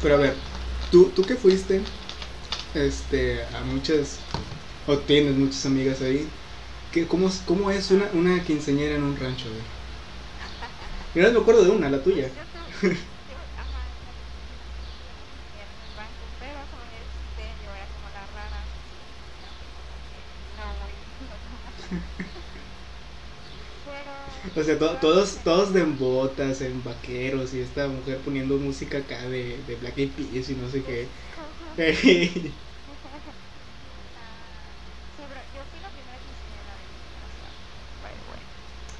Pero 0.00 0.14
a 0.14 0.18
ver, 0.18 0.34
tú, 0.90 1.12
tú 1.14 1.26
que 1.26 1.36
fuiste 1.36 1.92
este, 2.74 3.44
a 3.46 3.64
muchas, 3.64 4.28
o 4.86 4.98
tienes 5.00 5.36
muchas 5.36 5.66
amigas 5.66 6.02
ahí, 6.02 6.38
¿qué, 6.90 7.08
cómo, 7.08 7.30
¿cómo 7.46 7.70
es 7.70 7.90
una, 7.90 8.10
una 8.14 8.44
quinceañera 8.44 8.96
en 8.96 9.04
un 9.04 9.16
rancho? 9.16 9.50
güey? 9.52 9.64
Mira, 11.14 11.30
me 11.30 11.38
acuerdo 11.40 11.64
de 11.64 11.70
una, 11.70 11.90
la 11.90 12.02
tuya. 12.02 12.32
O 24.58 24.62
sea, 24.64 24.78
to- 24.78 24.98
todos, 24.98 25.42
todos 25.44 25.72
de 25.72 25.80
en 25.82 25.96
botas, 25.96 26.60
en 26.62 26.82
vaqueros, 26.82 27.54
y 27.54 27.60
esta 27.60 27.88
mujer 27.88 28.22
poniendo 28.22 28.58
música 28.58 28.98
acá 28.98 29.28
de, 29.28 29.62
de 29.62 29.76
Black 29.76 29.98
Eyed 29.98 30.16
Peas 30.16 30.48
y 30.50 30.56
no 30.56 30.68
sé 30.68 30.84
qué. 30.84 31.12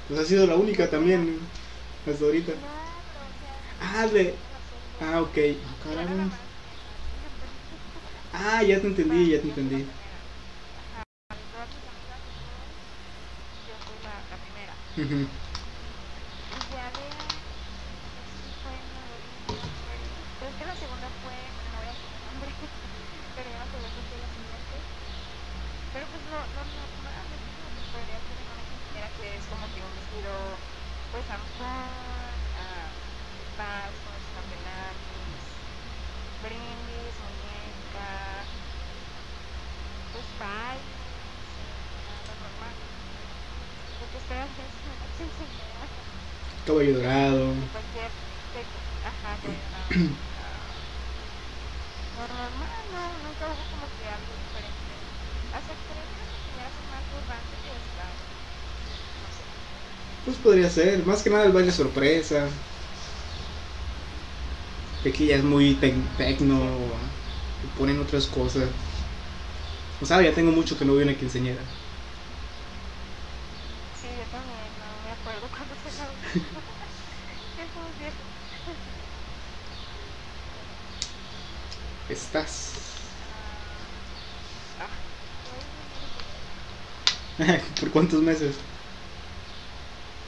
Pues 0.07 0.19
ha 0.19 0.25
sido 0.25 0.45
la 0.47 0.55
única 0.57 0.89
también, 0.89 1.51
hasta 2.05 2.25
ahorita. 2.25 2.53
Ah, 3.79 4.07
de... 4.07 4.39
Ah, 4.99 5.21
ok. 5.21 5.37
Más. 5.95 6.41
Ah, 8.31 8.63
ya 8.63 8.81
te 8.81 8.87
entendí, 8.87 9.29
ya 9.31 9.41
te 9.41 9.47
entendí. 9.47 9.95
Ajá, 10.75 11.05
de 11.35 11.45
todas 11.47 11.71
mis 11.71 11.85
amigas 11.87 12.21
y 12.27 12.31
todo, 12.33 12.69
yo 13.65 13.79
fui 13.79 13.99
la, 13.99 14.25
la 14.29 14.37
primera. 14.39 14.79
Ujú. 14.97 15.29
Y 16.49 16.67
ya 16.67 16.91
de 16.91 17.01
ahí, 17.01 17.53
sí 18.25 18.53
fue 18.61 18.79
en 18.79 18.91
Nuevo 18.91 19.17
León, 19.19 19.71
fue- 19.83 20.27
Pero 20.37 20.51
es 20.51 20.57
que 20.57 20.65
la 20.65 20.75
segunda 20.75 21.11
fue, 21.11 21.51
bueno, 21.55 21.71
no 21.71 21.77
voy 21.79 21.87
a 21.87 21.93
decir 21.93 22.11
el 22.13 22.23
nombre, 22.23 22.55
pero 23.33 23.49
ya 23.49 23.57
me 23.57 23.63
acuerdo 23.65 23.91
que 23.91 24.03
fue 24.03 24.17
la 24.17 24.29
siguiente. 24.29 24.85
Pero 25.91 26.07
pues 26.09 26.23
lo, 26.23 26.47
lo 26.51 26.65
normal, 26.65 27.31
es 27.33 27.47
como 27.47 27.71
que 27.71 27.81
podría 27.81 28.21
ser 28.21 28.39
en 28.39 28.49
una 28.49 28.63
quinceañera 28.65 29.11
que 29.11 29.35
es 29.35 29.47
como 29.47 29.69
que 29.71 29.83
un 29.83 29.95
vestido, 29.95 30.61
pues, 31.09 31.29
ampón, 31.29 31.65
ah, 32.53 32.95
vas 33.55 33.99
con 34.01 34.13
los 34.13 34.29
chambelanes, 34.31 35.63
brindis, 36.37 37.19
muñeca, 37.19 38.49
eh, 42.05 42.23
lo 42.27 42.35
normal. 42.35 42.75
Lo 43.99 44.09
que 44.09 44.17
esperas 44.17 44.57
es 44.57 44.73
una 44.85 45.07
quinceañera. 45.15 45.91
Caballo 46.65 46.93
dorado. 46.95 47.53
Cualquier 47.71 48.11
ajá, 49.01 49.39
que 49.41 49.65
ah, 49.73 49.93
lo 52.13 52.27
normal, 52.27 52.85
no, 52.91 53.17
nunca 53.19 53.51
hubo 53.53 53.65
como 53.67 53.87
que 53.95 54.07
algo 54.09 54.35
diferente. 54.35 55.07
Hasta 55.51 55.73
creo 55.75 56.05
que 56.11 56.17
las 56.19 56.29
quinceañeras 56.29 56.75
son 56.75 56.87
más 56.89 57.07
burrantes 57.09 57.59
que 57.65 57.75
esta. 57.77 58.19
No 59.13 59.31
sé. 59.31 59.43
Pues 60.23 60.37
podría 60.37 60.69
ser, 60.69 61.05
más 61.05 61.23
que 61.23 61.29
nada 61.29 61.45
el 61.45 61.51
baile 61.51 61.71
sorpresa. 61.71 62.63
Que 65.01 65.09
aquí 65.09 65.27
ya 65.27 65.35
es 65.37 65.43
muy 65.43 65.79
tec- 65.79 66.15
tecno, 66.15 67.13
ponen 67.75 67.99
otras 67.99 68.27
cosas. 68.27 68.69
O 70.01 70.05
sea, 70.05 70.21
ya 70.21 70.33
tengo 70.33 70.51
mucho 70.51 70.77
que 70.77 70.85
no 70.85 70.93
voy 70.93 71.01
a 71.01 71.05
una 71.05 71.17
quinceañera. 71.17 71.61
Sí, 74.01 74.07
yo 74.07 74.23
también, 74.31 74.71
no 74.79 74.87
me 75.03 75.11
acuerdo 75.11 75.47
cuándo 75.51 75.75
fue 75.75 75.91
la 75.91 76.05
última. 76.09 76.61
Estás. 82.09 82.73
Ah, 87.39 87.59
¿Por 87.79 87.91
cuántos 87.91 88.21
meses? 88.21 88.55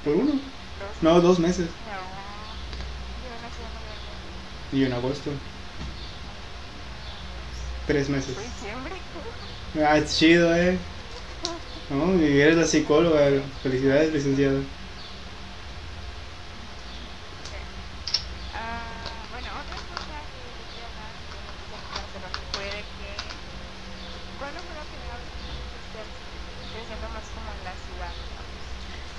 ¿Por 0.03 0.15
uno? 0.15 0.33
No, 1.01 1.21
dos 1.21 1.39
meses. 1.39 1.67
No. 4.71 4.77
Y 4.77 4.83
en 4.85 4.93
agosto. 4.93 5.31
Tres 7.85 8.09
meses. 8.09 8.37
Ah, 9.75 9.97
es 9.97 10.17
chido, 10.17 10.53
eh. 10.55 10.77
No, 11.89 12.15
y 12.21 12.39
eres 12.41 12.57
la 12.57 12.65
psicóloga. 12.65 13.29
Felicidades, 13.61 14.13
licenciada. 14.13 14.59
Ah. 18.53 19.11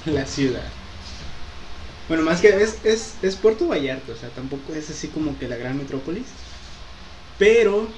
La 0.05 0.27
ciudad. 0.27 0.75
Bueno, 2.09 2.25
más 2.25 2.41
que 2.41 2.49
es, 2.63 2.85
es, 2.85 3.17
es 3.23 3.37
Puerto 3.37 3.69
Vallarta, 3.69 4.13
o 4.13 4.17
sea, 4.17 4.35
tampoco 4.35 4.75
es 4.75 4.91
así 4.91 5.09
como 5.09 5.39
que 5.39 5.49
la 5.49 5.57
gran 5.57 5.79
metrópolis. 5.79 6.27
Pero, 7.39 7.97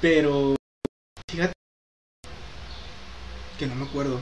pero, 0.00 0.56
fíjate, 1.30 1.52
que 3.58 3.66
no 3.66 3.74
me 3.74 3.84
acuerdo. 3.84 4.18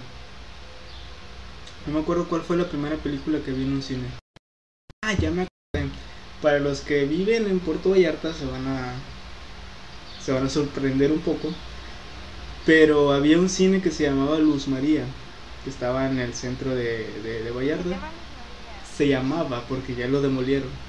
No 1.87 1.95
me 1.95 2.01
acuerdo 2.01 2.29
cuál 2.29 2.43
fue 2.43 2.57
la 2.57 2.69
primera 2.69 2.97
película 2.97 3.39
que 3.41 3.53
vi 3.53 3.63
en 3.63 3.73
un 3.73 3.83
cine. 3.83 4.09
Ah, 5.05 5.15
ya 5.15 5.31
me 5.31 5.43
acuerdo. 5.43 5.91
Para 6.43 6.59
los 6.59 6.81
que 6.81 7.05
viven 7.05 7.47
en 7.47 7.61
Puerto 7.61 7.91
Vallarta 7.91 8.33
se 8.33 8.47
van 8.47 8.67
a 8.67 8.95
se 10.25 10.33
van 10.33 10.47
a 10.47 10.51
sorprender 10.51 11.13
un 11.13 11.21
poco. 11.21 11.49
Pero 12.67 13.13
había 13.13 13.39
un 13.39 13.49
cine 13.49 13.81
que 13.81 13.91
se 13.91 14.05
llamaba 14.05 14.39
Luz 14.39 14.69
María, 14.69 15.05
que 15.65 15.71
estaba 15.71 16.07
en 16.11 16.19
el 16.19 16.35
centro 16.35 16.75
de, 16.75 17.11
de, 17.23 17.43
de 17.45 17.51
Vallarta. 17.51 17.99
Se 18.97 19.09
llamaba 19.09 19.65
porque 19.69 19.95
ya 19.95 20.07
lo 20.09 20.21
demolieron. 20.21 20.88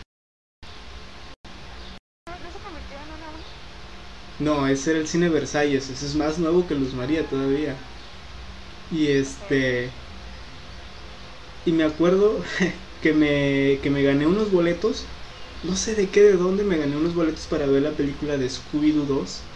No, 4.39 4.65
ese 4.67 4.91
era 4.91 4.99
el 5.01 5.07
cine 5.07 5.29
Versalles, 5.29 5.89
ese 5.89 6.05
es 6.07 6.15
más 6.15 6.39
nuevo 6.39 6.65
que 6.65 6.73
Luz 6.75 6.93
María 6.95 7.27
todavía. 7.27 7.91
Y 8.89 9.07
este. 9.07 10.03
Y 11.63 11.73
me 11.73 11.83
acuerdo 11.83 12.43
que 12.99 13.13
me, 13.13 13.81
que 13.81 13.89
me 13.89 14.03
gané 14.03 14.27
unos 14.27 14.51
boletos. 14.51 15.17
No 15.61 15.75
sé 15.75 15.95
de 15.95 16.11
qué, 16.11 16.21
de 16.23 16.33
dónde 16.37 16.63
me 16.63 16.77
gané 16.77 16.95
unos 16.97 17.13
boletos 17.15 17.47
para 17.47 17.67
ver 17.67 17.81
la 17.83 17.95
película 17.97 18.37
de 18.37 18.47
Scooby-Doo 18.49 19.05
2. 19.05 19.51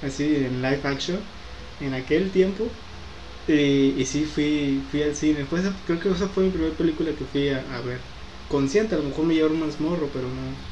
Así, 0.00 0.36
en 0.36 0.62
live 0.62 0.82
action. 0.84 1.34
En 1.78 1.94
aquel 1.94 2.32
tiempo. 2.32 2.82
Y, 3.46 4.04
sí, 4.06 4.26
fui, 4.26 4.86
fui 4.90 5.02
al 5.02 5.16
cine. 5.16 5.46
Pues, 5.46 5.64
creo 5.84 6.00
que 6.00 6.10
esa 6.10 6.28
fue 6.30 6.44
mi 6.44 6.50
primera 6.52 6.76
película 6.76 7.16
que 7.16 7.26
fui 7.26 7.50
a, 7.50 7.76
a 7.76 7.82
ver. 7.82 8.10
Consciente, 8.48 8.94
a 8.94 8.98
lo 8.98 9.04
mejor 9.04 9.26
me 9.26 9.34
llevaron 9.34 9.60
más 9.60 9.80
morro, 9.80 10.12
pero 10.12 10.30
no, 10.32 10.64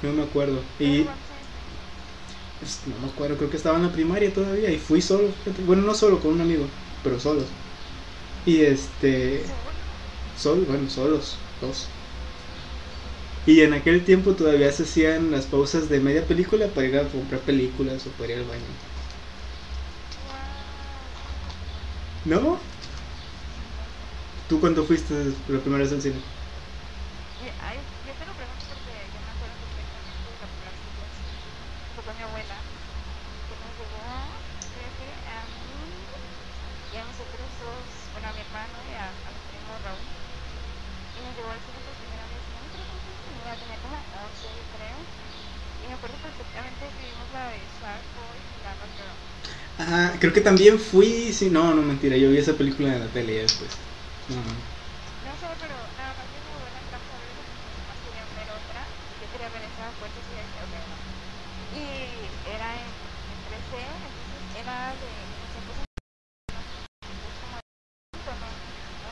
no 0.00 0.12
me 0.14 0.22
acuerdo. 0.22 0.74
Y 0.78 1.10
pues, 2.58 2.86
no 2.86 2.98
me 2.98 3.06
acuerdo, 3.08 3.36
creo 3.36 3.50
que 3.50 3.56
estaba 3.56 3.76
en 3.76 3.84
la 3.84 3.92
primaria 3.92 4.32
todavía 4.32 4.70
y 4.70 4.78
fui 4.78 5.00
solo. 5.02 5.40
Bueno, 5.58 5.82
no 5.82 5.94
solo, 5.94 6.20
con 6.20 6.32
un 6.32 6.40
amigo, 6.40 6.74
pero 7.02 7.20
solos. 7.20 7.56
Y 8.44 8.62
este. 8.62 9.56
Solo, 10.34 10.66
bueno, 10.66 10.88
solos, 10.90 11.48
dos. 11.60 11.96
Y 13.44 13.62
en 13.62 13.72
aquel 13.74 14.04
tiempo 14.04 14.36
todavía 14.36 14.70
se 14.70 14.84
hacían 14.84 15.30
las 15.32 15.46
pausas 15.48 15.88
de 15.88 15.98
media 16.00 16.24
película 16.28 16.72
para 16.72 16.86
ir 16.86 16.96
a 16.96 17.10
comprar 17.10 17.44
películas 17.44 18.06
o 18.06 18.16
para 18.16 18.32
ir 18.32 18.38
al 18.38 18.44
baño. 18.46 18.78
¿No? 22.24 22.68
¿Tú 24.46 24.60
cuándo 24.60 24.84
fuiste 24.86 25.14
la 25.46 25.60
primera 25.60 25.84
vez 25.84 25.92
al 25.92 26.02
cine? 26.02 26.24
Ay, 27.56 27.78
yo 28.04 28.14
te 28.16 28.26
lo 28.26 28.34
pregunto 28.34 28.66
porque 28.66 29.10
yo 29.12 29.20
me 29.20 29.30
acuerdo 29.30 29.56
perfectamente 29.58 30.30
de 30.30 30.38
la 30.38 30.48
primera 30.48 30.74
cita. 30.74 31.10
Fue 31.94 32.04
con 32.04 32.16
mi 32.16 32.22
abuela, 32.22 32.66
que 33.46 33.56
nos 33.56 33.74
llevó, 33.76 34.44
creo 34.72 34.94
que 34.94 35.22
a 35.24 35.44
mí 35.46 36.08
y 36.90 36.96
a 36.96 37.04
mis 37.04 37.20
otros 37.20 37.56
dos, 37.58 38.08
bueno, 38.12 38.28
a 38.28 38.32
mi 38.32 38.40
hermano 38.40 38.82
y 38.84 38.92
a, 38.92 39.08
a 39.24 39.32
mi 39.32 39.40
primo 39.40 39.78
Raúl. 39.78 40.08
Y 41.14 41.20
nos 41.20 41.34
llevó 41.34 41.50
al 41.50 41.60
cine 41.62 41.80
por 41.82 41.96
primera 41.96 42.26
vez, 42.26 42.48
no 42.50 42.60
me 42.60 42.66
acuerdo 42.66 42.86
cuántos 42.88 43.20
tenía, 43.22 43.58
tenía 43.58 43.78
como 43.80 43.96
11, 44.10 44.54
yo 44.54 44.64
creo. 44.68 45.06
Y 45.78 45.88
me 45.88 45.94
acuerdo 45.94 46.18
perfectamente 46.20 46.94
que 46.96 47.02
vimos 47.04 47.30
la 47.30 47.48
de 47.48 47.66
Shark 47.68 48.06
Boy 48.14 48.40
y 48.54 48.58
Lava 48.58 48.86
Girl. 48.88 49.18
Ah, 49.78 50.07
creo 50.18 50.32
que 50.32 50.40
también 50.40 50.78
fui. 50.78 51.32
Sí, 51.32 51.50
no, 51.50 51.74
no 51.74 51.82
mentira, 51.82 52.16
yo 52.16 52.30
vi 52.30 52.38
esa 52.38 52.56
película 52.56 52.94
en 52.94 53.00
la 53.00 53.12
tele 53.12 53.34
ya 53.36 53.42
después. 53.42 53.70
No, 54.28 54.36
no. 54.36 54.56
No 55.20 55.36
sé, 55.36 55.46
pero 55.58 55.74
nada 55.96 56.14
más 56.14 56.28
mi 56.30 56.38
abuela 56.38 56.80
trajo 56.86 57.12
a 57.12 57.18
ver 57.18 57.28
esa 57.30 57.42
porque 57.42 57.62
mis 57.64 57.76
mamás 57.76 57.98
querían 58.00 58.28
ver 58.34 58.50
otra. 58.50 58.86
Yo 59.20 59.26
quería 59.30 59.48
ver 59.50 59.62
esa 59.62 59.92
fuerte 59.92 60.20
y 60.20 60.22
dije, 60.22 60.62
ok, 60.62 60.74
no. 60.88 60.96
Y 61.70 62.30
era 62.48 62.68
en, 62.82 62.88
en 63.32 63.38
3D, 63.44 63.76
entonces 64.06 64.42
era 64.54 64.96
de 64.96 65.10
nosotros 65.42 65.76
como 65.76 65.86
de 67.08 67.48
con 68.24 68.42
un, 68.42 68.56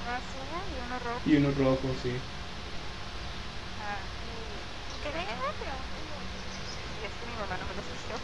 uno 0.03 0.11
azul 0.11 0.49
y 0.73 0.79
uno 0.79 0.99
rojo. 0.99 1.23
Y 1.27 1.37
uno 1.37 1.51
rojo, 1.53 1.95
sí. 2.03 2.12
Ajá, 3.79 4.01
y 4.23 4.66
creo 5.03 5.12
que. 5.61 5.71
Y 7.03 7.05
es 7.05 7.12
que 7.16 7.27
mi 7.27 7.33
mamá 7.37 7.59
no 7.59 7.66
me 7.66 7.75
lo 7.75 7.81
asistió. 7.81 8.16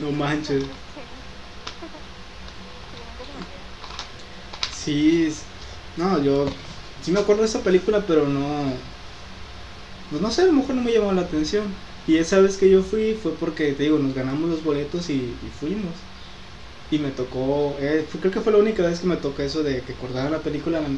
No 0.00 0.10
manches. 0.12 0.62
Sí. 4.84 5.28
No, 5.96 6.22
yo 6.22 6.46
sí 7.00 7.12
me 7.12 7.20
acuerdo 7.20 7.42
de 7.42 7.48
esa 7.48 7.62
película, 7.62 8.04
pero 8.06 8.26
no. 8.28 8.80
Pues 10.08 10.20
no 10.20 10.30
sé, 10.30 10.42
a 10.42 10.46
lo 10.46 10.52
mejor 10.52 10.74
no 10.76 10.82
me 10.82 10.92
llamó 10.92 11.12
la 11.12 11.22
atención. 11.22 11.76
Y 12.06 12.16
esa 12.18 12.40
vez 12.40 12.56
que 12.56 12.68
yo 12.70 12.82
fui 12.82 13.14
fue 13.14 13.36
porque, 13.38 13.72
te 13.72 13.84
digo, 13.84 13.98
nos 13.98 14.14
ganamos 14.14 14.48
los 14.50 14.62
boletos 14.62 15.08
y, 15.10 15.38
y 15.42 15.50
fuimos. 15.50 16.06
Y 16.90 16.98
me 17.00 17.12
tocó, 17.12 17.78
eh, 17.80 18.06
fue- 18.08 18.20
creo 18.20 18.32
que 18.32 18.40
fue 18.42 18.52
la 18.52 18.58
única 18.58 18.84
vez 18.84 19.00
que 19.00 19.06
me 19.08 19.16
tocó 19.18 19.42
eso 19.42 19.62
de 19.64 19.84
que 19.84 19.96
cortaran 19.96 20.32
la 20.32 20.42
película 20.42 20.78
a 20.78 20.82
la, 20.82 20.88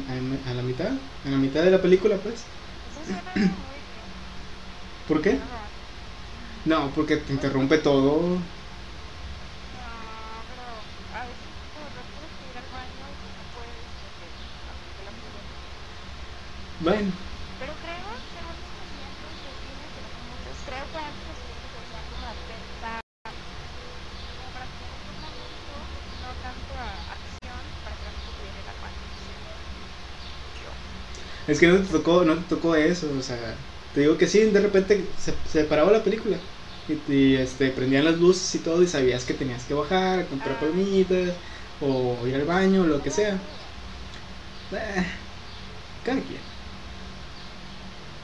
a- 0.51 0.55
la 0.55 0.63
mitad, 0.63 0.99
en 1.23 1.31
la 1.33 1.37
mitad 1.39 1.63
de 1.63 1.71
la 1.71 1.81
película, 1.81 2.21
pues. 2.21 2.49
¿Por 5.05 5.21
qué? 5.21 5.41
No, 6.65 6.91
porque 6.91 7.15
te 7.17 7.31
interrumpe 7.31 7.77
todo. 7.77 8.43
No, 9.71 10.45
pero 10.47 10.87
a 11.11 11.25
veces 11.25 11.49
por 11.71 11.93
rato 11.93 12.11
tienes 12.11 12.33
que 12.33 12.47
ir 12.49 12.57
al 12.57 12.67
baño 12.69 13.09
y 13.09 13.15
pues 13.15 13.33
no 13.33 13.45
puedes 13.45 13.93
porque 14.01 14.33
aunque 14.65 15.03
la 15.03 15.11
película. 15.11 15.45
Bueno, 16.85 17.13
Pero 17.57 17.77
creo, 17.77 18.09
que 19.93 20.01
muchos, 20.19 20.57
creo 20.63 20.89
que 20.89 20.97
antes 20.97 21.25
los 21.27 21.39
cines 21.39 21.59
se 21.71 21.77
hacían 21.77 22.05
como 22.07 22.21
momento, 25.19 25.89
no 26.21 26.35
tanto 26.37 26.73
a 26.77 27.01
acción, 27.01 27.75
para 27.83 27.97
que 27.97 28.05
la 28.05 28.13
gente 28.13 28.33
pudiera 28.33 28.59
ir 28.59 28.69
al 28.69 28.79
baño. 28.79 29.09
Yo. 30.53 30.71
es 31.47 31.59
que 31.59 31.67
no 31.67 31.81
te 31.81 31.89
tocó, 31.89 32.25
no 32.25 32.37
te 32.39 32.43
tocó 32.47 32.75
eso, 32.75 33.15
o 33.17 33.21
sea, 33.21 33.67
te 33.91 34.01
digo 34.01 34.17
que 34.17 34.27
sí, 34.27 34.51
de 34.51 34.59
repente 34.61 35.13
se, 35.17 35.41
se 35.45 35.63
paraba 35.65 35.91
la 35.91 36.03
película. 36.03 36.41
Y, 36.87 37.11
y, 37.11 37.35
este, 37.37 37.71
prendían 37.71 38.05
las 38.05 38.19
luces 38.19 38.53
y 38.55 38.61
todo 38.63 38.83
y 38.83 38.87
sabías 38.87 39.25
que 39.25 39.33
tenías 39.33 39.65
que 39.65 39.73
bajar, 39.73 40.19
a 40.19 40.27
comprar 40.27 40.55
Ah. 40.55 40.59
palomitas 40.59 41.39
o 41.79 42.27
ir 42.27 42.35
al 42.35 42.45
baño, 42.45 42.85
lo 42.85 43.01
que 43.01 43.11
sea. 43.11 43.49
Eh, 44.71 45.05
cada 46.03 46.23
quien. 46.23 46.54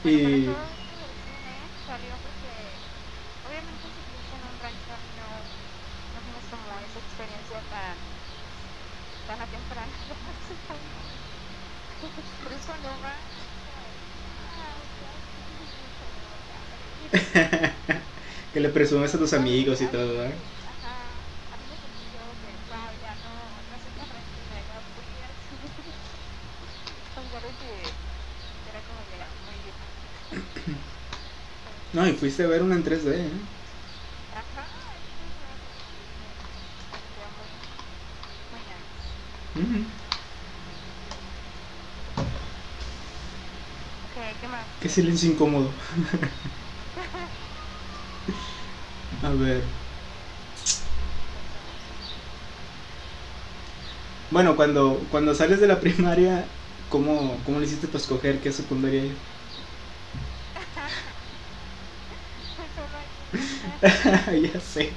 Y 0.04 0.20
pero 0.20 0.40
todo 0.40 0.66
esto 0.68 0.96
del 0.96 1.16
cine 1.16 1.70
salió 1.84 2.20
porque, 2.20 2.82
obviamente, 3.42 3.90
si 3.90 4.04
vives 4.04 4.32
en 4.32 4.44
un 4.44 4.58
rancho, 4.58 4.98
no, 5.08 5.44
no 6.12 6.22
tienes 6.22 6.48
como 6.48 6.78
esa 6.80 6.98
experiencia 7.00 7.62
tan, 7.68 7.98
tan 9.26 9.40
a 9.40 9.48
temprana. 9.50 9.94
Que 18.52 18.60
le 18.60 18.68
presumes 18.70 19.14
a 19.14 19.18
tus 19.18 19.32
amigos 19.32 19.80
y 19.80 19.88
todo, 19.88 20.18
¿verdad? 20.18 20.42
Ajá, 20.64 21.28
a 21.50 21.56
mí 21.56 21.66
me 21.66 21.76
sentí 21.76 22.10
yo 22.10 22.36
que, 22.38 22.56
wow, 22.66 22.92
ya 23.00 23.14
no, 23.16 23.62
no 23.62 23.78
soy 23.80 23.92
tan 23.94 24.08
tranquila, 24.08 24.62
ya 24.62 24.80
voy 24.80 25.06
a 25.06 25.18
ir 25.18 25.24
al 25.24 25.36
cine. 25.38 25.74
Pensar 27.14 27.42
de 27.46 27.54
que 27.56 27.96
era 28.64 28.82
como 28.84 29.06
que 29.06 29.16
era 29.16 29.30
muy 29.44 29.60
bien. 29.62 29.76
No, 31.92 32.06
y 32.08 32.12
fuiste 32.14 32.42
a 32.44 32.46
ver 32.48 32.62
una 32.62 32.74
en 32.74 32.82
3D, 32.82 33.26
¿eh? 33.26 33.30
Ajá, 34.30 34.64
¿qué 44.40 44.48
más? 44.48 44.66
Qué 44.80 44.88
silencio 44.88 45.30
incómodo. 45.30 45.70
A 49.22 49.30
ver. 49.34 49.62
Bueno, 54.30 54.56
cuando, 54.56 55.06
cuando 55.10 55.34
sales 55.34 55.60
de 55.60 55.66
la 55.68 55.80
primaria, 55.80 56.44
¿cómo, 56.88 57.42
cómo 57.44 57.60
le 57.60 57.66
hiciste 57.66 57.86
para 57.86 57.98
escoger 57.98 58.40
qué 58.40 58.52
secundaria 58.52 59.04
ir? 59.04 59.16
Solo 62.74 62.96
hay 62.96 63.08
una. 63.30 63.71
ya 64.52 64.60
sé. 64.60 64.96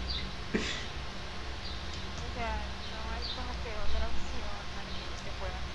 O 2.18 2.28
sea, 2.28 2.76
no 2.84 3.10
hay 3.10 3.24
como 3.34 3.62
que 3.62 3.78
otra 3.78 4.08
opción 4.08 4.50
que 5.24 5.32
pueda. 5.32 5.70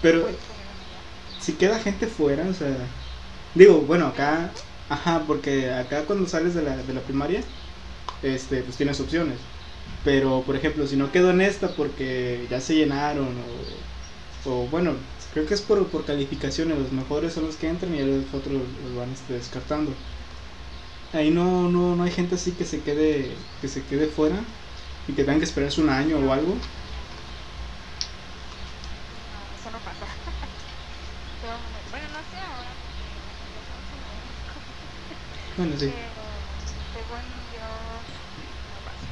Pero 0.00 0.28
ya. 0.30 1.04
si 1.36 1.56
queda 1.56 1.80
gente 1.80 2.06
fuera, 2.08 2.48
o 2.48 2.54
sea... 2.54 2.94
Digo, 3.54 3.82
bueno, 3.82 4.06
acá... 4.08 4.62
Ajá, 4.88 5.24
porque 5.26 5.70
acá 5.72 6.06
cuando 6.06 6.26
sales 6.28 6.54
de 6.54 6.62
la, 6.62 6.76
de 6.84 6.94
la 6.94 7.02
primaria, 7.02 7.48
este, 8.22 8.62
pues 8.64 8.76
tienes 8.76 9.00
opciones. 9.00 9.48
Pero, 10.02 10.44
por 10.46 10.56
ejemplo, 10.56 10.86
si 10.86 10.96
no 10.96 11.12
quedo 11.12 11.30
en 11.30 11.40
esta 11.42 11.76
porque 11.76 12.46
ya 12.50 12.60
se 12.60 12.76
llenaron 12.76 13.38
o, 14.44 14.50
o 14.50 14.68
bueno, 14.68 14.96
creo 15.30 15.46
que 15.46 15.54
es 15.54 15.62
por, 15.62 15.90
por 15.90 16.04
calificaciones, 16.06 16.78
los 16.78 16.92
mejores 16.92 17.34
son 17.34 17.46
los 17.46 17.56
que 17.56 17.68
entran 17.68 17.94
y 17.94 18.02
los 18.02 18.32
otros 18.34 18.54
los 18.82 18.94
van 18.94 19.12
este, 19.12 19.34
descartando. 19.34 19.98
Ahí 21.12 21.30
no, 21.30 21.68
no, 21.70 21.96
no 21.96 22.02
hay 22.04 22.10
gente 22.10 22.34
así 22.34 22.56
que 22.56 22.64
se 22.64 22.82
quede, 22.82 23.36
que 23.60 23.68
se 23.68 23.86
quede 23.86 24.08
fuera. 24.08 24.44
y 25.06 25.14
que 25.14 25.24
tengan 25.24 25.40
que 25.40 25.46
esperarse 25.46 25.80
un 25.82 25.90
año 25.90 26.18
o 26.20 26.32
algo. 26.32 26.60
Eso 29.54 29.70
no 29.70 29.80
pasa. 29.82 30.06
Bueno, 31.90 32.08
no 32.08 32.22
sé 32.24 32.36
ahora. 32.38 32.78
Bueno, 35.56 35.76
sí. 35.76 35.92
Pero 35.92 36.44
según 36.92 37.48
yo, 37.50 38.06
no 38.68 38.80
pasa. 38.84 39.08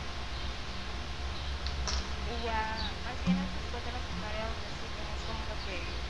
Y 2.27 2.43
ya, 2.43 2.95
más 3.05 3.21
bien 3.23 3.39
es 3.39 3.55
después 3.55 3.85
de 3.85 3.93
la 3.93 4.01
secundaria 4.03 4.49
donde 4.49 4.71
sí 4.71 4.91
tienes 4.91 5.25
como 5.25 5.47
lo 5.47 5.59
que 5.63 6.05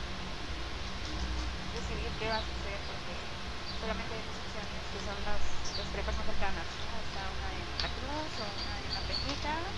decidir 1.73 2.17
qué 2.17 2.29
vas 2.29 2.49
a 2.49 2.53
hacer, 2.55 2.83
porque 2.87 3.37
solamente 3.79 4.15
hay 4.15 4.23
dos 4.23 4.39
opciones, 4.41 4.89
que 4.91 5.01
son 5.01 5.23
las, 5.25 5.66
las 5.77 5.91
prepas 5.91 6.17
más 6.17 6.27
cercanas, 6.27 6.79
¿no? 6.85 6.99
Está 7.01 7.31
una 7.31 7.55
en 7.57 7.81
La 7.81 7.91
Cruz 7.91 8.39
o 8.39 8.53
una 8.55 8.83
en 8.85 8.95
La 8.95 9.03
Tejita, 9.03 9.75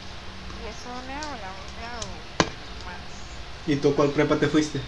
y 0.57 0.67
es 0.67 0.85
una 0.87 1.31
o 1.33 1.37
la 1.37 1.55
otra 1.57 2.05
o 2.05 2.25
más. 2.85 3.45
¿Y 3.67 3.77
tú 3.77 3.95
cuál 3.95 4.11
prepa 4.13 4.39
te 4.39 4.49
fuiste? 4.49 4.81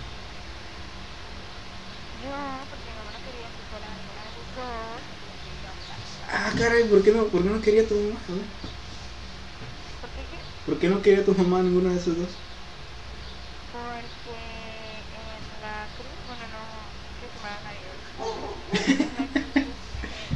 Yo, 2.12 2.66
porque 2.68 2.90
mi 2.90 2.96
mamá 2.96 3.10
no 3.12 3.22
quería 3.22 3.50
que 3.52 3.62
fuera 3.64 3.96
ninguna 3.96 4.24
de 4.24 4.32
sus 4.32 4.52
dos, 4.52 5.02
Ah, 6.28 6.52
caray, 6.56 6.84
¿por 6.88 7.02
qué 7.02 7.12
no, 7.12 7.28
por 7.28 7.42
qué 7.42 7.50
no 7.50 7.60
quería 7.60 7.86
tu 7.86 7.94
mamá? 7.96 8.20
¿por 10.00 10.10
qué 10.12 10.26
qué? 10.26 10.40
¿Por 10.64 10.78
qué 10.78 10.88
no 10.88 11.02
quería 11.02 11.24
tu 11.24 11.34
mamá 11.34 11.62
ninguna 11.62 11.90
de 11.92 11.98
esos 11.98 12.16
dos? 12.16 12.28
Porque 13.70 15.06
en 15.10 15.60
la 15.60 15.90
cruz, 15.94 16.24
bueno, 16.26 16.46
no 16.48 16.92
quiero 17.18 17.32
quemar 17.32 17.52
a 17.52 17.60
nadie. 17.60 18.00
En 19.00 19.14
la 19.14 19.26
cruz, 19.28 19.78
eh, 20.08 20.34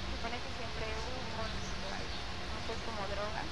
se 0.00 0.10
supone 0.10 0.40
que 0.40 0.50
siempre 0.50 0.98
hubo 0.98 1.24
igual, 1.26 1.52
muchas 2.48 2.82
como 2.82 3.08
drogas, 3.08 3.50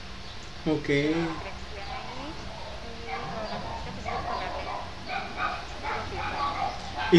Ok. 0.66 0.88
que 0.98 1.34
crecían 1.38 1.90
ahí, 1.90 2.36
y 2.80 3.26
lo 3.30 3.40
de 3.40 3.48
la 3.50 3.60
gente 3.60 3.92
que 3.92 4.02
se 4.02 4.12
iba 4.12 4.20
a 4.20 4.26
ponerle, 4.26 4.72
puro 5.86 6.04
fiesta. 6.04 6.44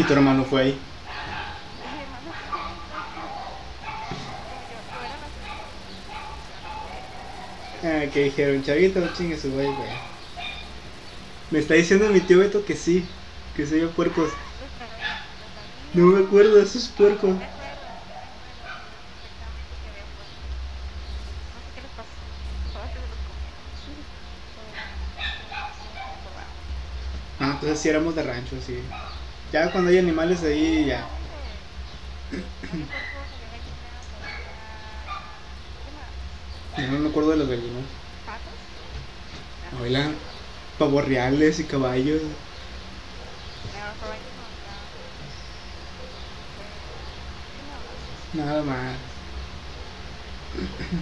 Y 0.00 0.02
tu 0.02 0.14
hermano 0.14 0.46
fue 0.46 0.62
ahí. 0.62 0.78
Ah, 7.84 8.06
que 8.10 8.24
dijeron, 8.24 8.62
chavito, 8.62 9.06
chingue 9.14 9.36
su 9.36 9.52
güey, 9.52 9.66
güey. 9.66 9.88
Me 11.50 11.58
está 11.58 11.74
diciendo 11.74 12.08
mi 12.08 12.20
tío 12.20 12.38
Beto 12.38 12.64
que 12.64 12.76
sí, 12.76 13.04
que 13.54 13.66
se 13.66 13.76
vio 13.76 13.90
puercos. 13.90 14.30
No 15.92 16.06
me 16.06 16.24
acuerdo 16.24 16.56
de 16.56 16.62
esos 16.62 16.88
puercos. 16.88 17.36
Ah, 27.38 27.50
entonces 27.52 27.80
sí 27.80 27.88
éramos 27.90 28.14
de 28.14 28.22
rancho, 28.22 28.56
sí. 28.62 28.78
Ya 29.52 29.72
cuando 29.72 29.90
hay 29.90 29.98
animales 29.98 30.42
ahí, 30.44 30.86
ya. 30.86 31.04
Gallinas, 36.76 36.92
no 36.92 36.98
me 37.00 37.08
acuerdo 37.08 37.30
de 37.30 37.36
los 37.36 37.48
gallinos. 37.48 37.84
¿Patos? 38.26 39.82
Oigan, 39.82 40.14
pavos 40.78 41.04
reales 41.04 41.58
y 41.58 41.64
caballos. 41.64 42.22
Nada 48.32 48.62
más. 48.62 48.94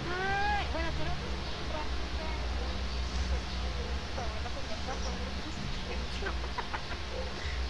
Ay, 0.09 0.65
bueno, 0.73 0.89
pero 0.97 1.11
pues, 1.19 1.39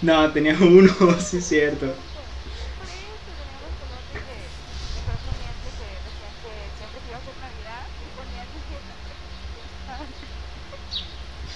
No, 0.01 0.31
tenía 0.31 0.57
uno, 0.61 1.19
sí 1.19 1.37
es 1.37 1.47
cierto. 1.47 1.85
Eso 1.85 3.31
teníamos 3.35 3.73
colotes 3.75 4.25
de, 4.25 4.55
de 4.95 5.01
Jorge 5.03 5.31
Miente 5.39 5.69
que 5.77 5.87
decían 5.99 6.35
que 6.41 6.71
siempre 6.77 7.01
que 7.01 7.09
iba 7.09 7.17
a 7.17 7.21
ser 7.21 7.37
Navidad 7.37 7.85
y 7.99 8.09
ponían 8.09 8.47
dieta. 8.67 8.95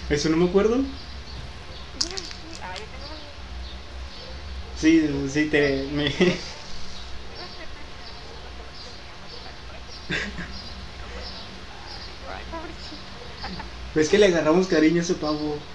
¿Eso 0.09 0.29
no 0.29 0.37
me 0.37 0.45
acuerdo? 0.45 0.83
Sí, 4.75 5.07
sí, 5.29 5.49
te... 5.49 5.87
Me... 5.91 6.11
Es 13.95 14.09
que 14.09 14.17
le 14.17 14.25
agarramos 14.25 14.67
cariño 14.67 14.99
a 14.99 15.03
ese 15.03 15.15
pavo. 15.15 15.67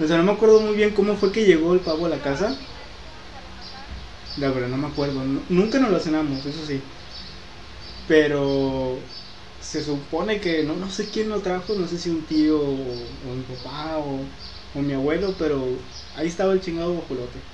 O 0.00 0.06
sea, 0.06 0.16
no 0.18 0.24
me 0.24 0.32
acuerdo 0.32 0.60
muy 0.60 0.74
bien 0.74 0.94
cómo 0.94 1.16
fue 1.16 1.30
que 1.30 1.44
llegó 1.44 1.74
el 1.74 1.82
pavo 1.82 2.06
a 2.06 2.08
la 2.08 2.20
casa. 2.22 2.66
La 4.34 4.50
verdad, 4.50 4.68
no 4.68 4.76
me 4.76 4.88
acuerdo. 4.88 5.24
Nu- 5.24 5.44
Nunca 5.48 5.78
nos 5.78 5.90
lo 5.90 6.00
cenamos, 6.00 6.44
eso 6.46 6.64
sí. 6.66 6.90
Pero 8.06 9.08
se 9.58 9.82
supone 9.82 10.40
que 10.40 10.64
no, 10.64 10.76
no 10.76 10.90
sé 10.90 11.10
quién 11.10 11.28
lo 11.28 11.42
trajo, 11.42 11.74
no 11.74 11.86
sé 11.86 11.98
si 11.98 12.10
un 12.10 12.26
tío 12.26 12.60
o, 12.60 13.34
mi 13.34 13.44
papá 13.44 13.98
o, 13.98 14.32
o 14.72 14.80
mi 14.82 14.92
abuelo, 14.94 15.36
pero 15.36 15.84
ahí 16.12 16.26
estaba 16.28 16.52
el 16.52 16.60
chingado 16.60 16.94
guajolote. 16.94 17.44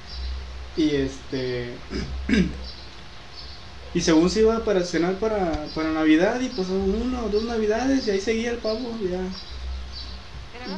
Y 0.76 0.90
este. 0.96 1.82
y 3.92 4.00
según 4.02 4.30
se 4.30 4.40
iba 4.40 4.62
para 4.64 4.84
cenar 4.84 5.18
para, 5.18 5.72
para 5.72 5.90
Navidad, 5.92 6.40
y 6.40 6.50
pues 6.50 6.68
una 6.68 7.24
o 7.24 7.28
dos 7.30 7.44
Navidades, 7.44 8.06
y 8.06 8.10
ahí 8.10 8.20
seguía 8.20 8.50
el 8.50 8.60
pavo, 8.60 9.00
ya. 9.02 9.34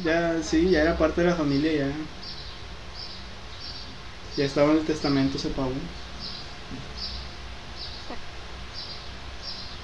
Ya, 0.03 0.41
sí, 0.43 0.69
ya 0.69 0.81
era 0.83 0.97
parte 0.97 1.21
de 1.21 1.27
la 1.27 1.35
familia, 1.35 1.71
ya. 1.73 1.91
Ya 4.37 4.45
estaba 4.45 4.71
en 4.71 4.77
el 4.79 4.85
testamento 4.85 5.37
ese 5.37 5.49
pavo. 5.49 5.73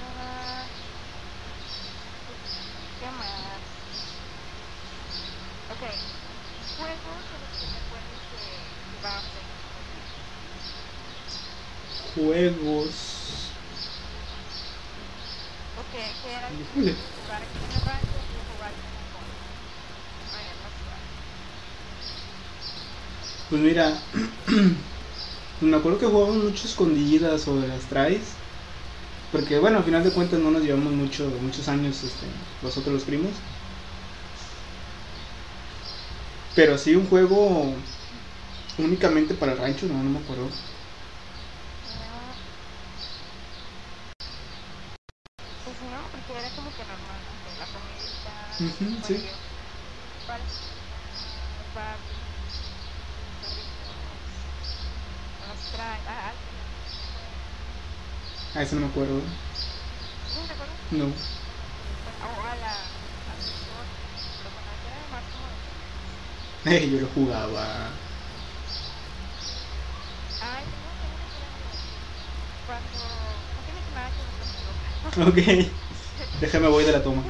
Ah, 0.00 0.66
¿Qué 3.00 3.10
más? 3.10 3.62
Ok. 5.68 5.82
Juegos 6.76 7.30
de 7.30 7.38
los 7.38 7.52
que 7.60 7.66
te 7.66 7.78
acuerdas 7.78 8.20
que 8.30 8.76
jugábamos 8.96 9.36
ahí. 9.36 9.46
Juegos. 12.14 13.52
Ok, 15.76 15.92
que 16.22 16.32
era 16.32 16.48
Híjole. 16.50 16.94
jugar 17.14 17.42
aquí 17.42 17.64
en 17.64 17.72
el 17.72 17.82
rancho 17.82 18.18
y 18.32 18.40
jugar 18.56 18.72
como 18.82 19.00
con 19.12 19.24
allá 20.32 20.52
en 20.52 20.62
la 20.62 20.70
ciudad. 20.70 21.02
Pues 23.48 23.60
mira, 23.62 23.92
pues 24.44 25.70
me 25.70 25.76
acuerdo 25.76 25.98
que 25.98 26.06
jugábamos 26.06 26.45
mucho 26.56 26.68
escondidas 26.68 27.48
o 27.48 27.60
de 27.60 27.68
las 27.68 27.88
traes. 27.88 28.42
Porque 29.30 29.58
bueno, 29.58 29.78
al 29.78 29.84
final 29.84 30.04
de 30.04 30.12
cuentas 30.12 30.40
no 30.40 30.50
nos 30.50 30.62
llevamos 30.62 30.94
mucho, 30.94 31.30
muchos 31.40 31.68
años 31.68 32.04
este, 32.04 32.34
nosotros 32.62 32.94
los 32.94 33.04
primos. 33.04 33.44
Pero 36.54 36.76
sí 36.78 36.96
un 36.96 37.06
juego 37.06 37.76
únicamente 38.78 39.34
para 39.34 39.52
el 39.52 39.58
rancho, 39.58 39.86
no, 39.86 40.02
no 40.02 40.10
me 40.10 40.20
acuerdo. 40.20 40.50
Pues 45.62 45.82
no, 45.82 46.10
porque 46.10 46.38
era 46.38 46.50
como 46.54 46.72
que 46.72 46.84
normal, 46.84 47.24
¿no? 47.24 47.38
Que 47.40 47.54
la 47.56 47.68
comidita, 47.68 48.60
Ujú, 48.60 49.00
bueno, 49.00 49.04
sí. 49.04 49.16
yo, 49.18 49.36
¿cuál? 50.26 50.50
Los 51.56 51.72
Barbies, 51.72 52.22
los 53.24 53.34
perritos, 53.36 54.22
los 55.40 55.66
trajes, 55.70 56.02
ah, 56.06 56.36
A 58.56 58.62
eso 58.62 58.74
no 58.76 58.82
me 58.82 58.86
acuerdo. 58.88 59.20
¿sí 60.32 60.46
te 60.46 60.52
acuerdas? 60.52 60.76
No. 60.90 61.06
O 61.06 62.42
a 62.44 62.54
la, 62.56 62.72
era 64.84 65.06
más 65.10 65.24
como 65.32 65.46
de 65.48 65.56
Eh, 66.64 66.90
yo 66.90 67.00
lo 67.00 67.06
jugaba. 67.08 67.92
Ay, 70.40 70.64
tengo 70.70 70.88
tengo 71.00 71.14
una 71.16 71.24
historia 71.26 71.48
Cuando, 72.66 72.98
no 73.54 73.62
tienes 73.64 73.84
nada 73.94 74.10
que 74.10 74.22
conmigo. 74.38 74.70
Ok. 75.28 75.38
Déjame 76.40 76.68
voy 76.68 76.84
de 76.84 76.92
la 76.92 77.02
toma. 77.02 77.22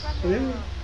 Cuando 0.00 0.75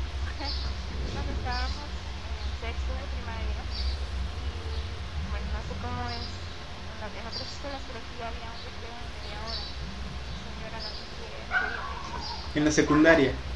secundaria? 12.72 13.46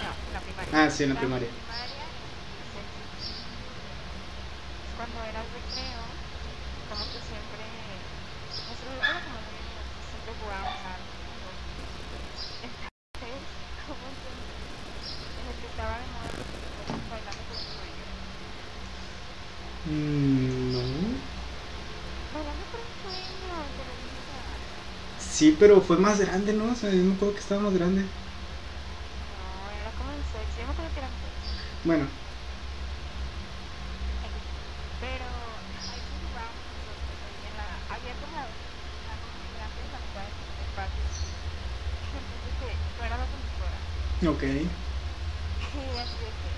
No. 0.00 0.16
Ah, 0.70 0.90
sí, 0.90 1.02
en 1.04 1.10
la, 1.14 1.26
la 1.30 1.40
primaria. 1.40 1.48
primaria 1.48 2.12
cuando 4.94 5.22
era 5.22 5.44
recreo, 5.44 6.18
como 6.86 7.08
que 7.10 7.22
siempre, 7.22 8.08
nosotros 8.66 8.94
siempre 10.00 10.34
jugábamos 10.34 10.84
algo. 10.84 11.14
Mm, 11.30 11.56
Entonces, 13.20 13.50
como 13.86 14.16
que 14.18 14.46
en 15.36 15.46
estaba 15.66 16.00
de 16.00 16.06
moda, 16.06 16.36
bailando 17.08 17.44
con 17.46 17.58
un 17.58 17.68
cuello. 17.68 18.08
No. 19.84 21.22
Pero 22.30 22.44
Sí, 25.16 25.52
pero 25.52 25.82
fue 25.82 25.98
más 25.98 26.18
grande, 26.20 26.52
¿no? 26.54 26.72
O 26.72 26.74
sea, 26.74 26.90
yo 26.94 27.04
me 27.04 27.16
que 27.34 27.40
estaba 27.40 27.60
más 27.62 27.74
grande. 27.74 28.14
Bueno, 31.86 32.10
Pero 34.98 35.26
en 37.42 37.56
la. 37.56 37.82
Había 37.88 38.14
como 38.20 38.40
una 39.00 39.16
como 39.18 39.36
muy 39.38 39.50
grande 39.52 39.82
en 39.82 39.92
la 39.92 40.00
mitad 40.00 40.30
del 40.56 40.68
patio. 40.74 41.10
Entonces 42.12 42.54
que 42.58 42.82
yo 42.96 43.04
era 43.04 43.16
la 43.18 43.28
conductora. 43.28 43.84
ok. 44.24 44.42
Y 45.72 45.98
así 45.98 46.18
de 46.18 46.32
que. 46.34 46.52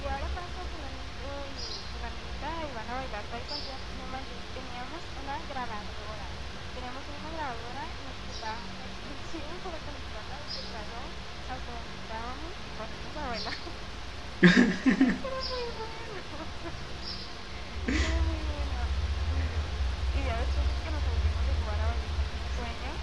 Y 0.00 0.06
ahora 0.06 0.28
pasa 0.30 0.64
fulanito 0.70 1.28
y 1.48 1.82
fulanita 1.90 2.66
y 2.66 2.72
van 2.72 2.90
a 2.90 2.94
bailar 2.94 3.28
tal 3.28 3.44
canción. 3.46 3.80
No 3.96 4.06
manches, 4.06 4.44
teníamos 4.54 5.02
una 5.14 5.42
grabadora. 5.44 6.32
Teníamos 6.74 7.04
una 7.08 7.30
grabadora 7.30 7.94
y 7.94 8.00
nos 8.02 8.18
quitábamos 8.20 8.76
las 8.76 8.92
canciones 9.02 9.58
para 9.62 9.80
que 9.80 9.92
nos 9.92 10.06
mandaran 10.12 10.50
el 10.54 10.66
salón, 10.68 11.16
autonomizábamos 11.48 12.54
y 12.64 12.70
poníamos 12.70 13.16
a 13.16 13.26
bailar. 13.26 13.58
Era 15.22 15.40
muy 15.42 15.64
bueno. 15.76 16.48
Era 17.86 18.20
muy 18.22 18.40
bueno. 18.42 18.88
Y 20.12 20.22
ya 20.24 20.38
después 20.38 20.66
de 20.68 20.76
que 20.78 20.90
nos 20.90 21.06
aburrimos 21.06 21.46
de 21.46 21.54
jugar 21.54 21.80
a 21.80 21.86
bailar 21.88 22.12
con 22.14 22.30
sueño, 22.54 23.00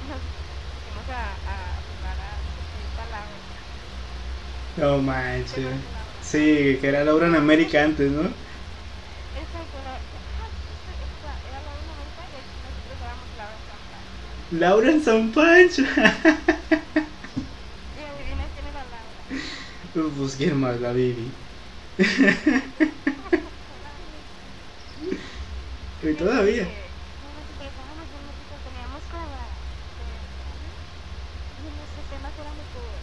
nos 0.00 0.22
fuimos 0.82 1.08
a, 1.08 1.40
a 1.46 1.82
jugar 1.82 2.20
a 2.20 2.42
Señorita 2.54 3.06
Laura. 3.06 3.64
No 4.74 4.91
manches. 5.02 5.66
Sí, 6.22 6.78
que 6.80 6.88
era 6.88 7.04
Laura 7.04 7.26
en 7.26 7.34
América 7.34 7.84
antes, 7.84 8.10
¿no? 8.10 8.30
Laura 14.52 14.90
en 14.90 15.02
San 15.02 15.30
Pancho. 15.32 15.82
Laura. 15.96 16.26
pues 20.16 20.36
quién 20.36 20.60
más, 20.60 20.80
la 20.80 20.92
Bibi. 20.92 21.30
Y 26.02 26.14
todavía. 26.14 26.64
No, 26.64 26.68
no, 26.68 26.72
pero 27.58 27.70
estábamos 27.70 28.06
bien 28.10 28.26
loquitos, 28.26 28.58
teníamos 28.66 29.02
como 29.06 29.22
la... 29.22 29.46
Y 31.62 31.70
en 31.70 31.78
los 31.78 31.94
temas 32.10 32.34
éramos 32.42 32.66
todos. 32.74 32.98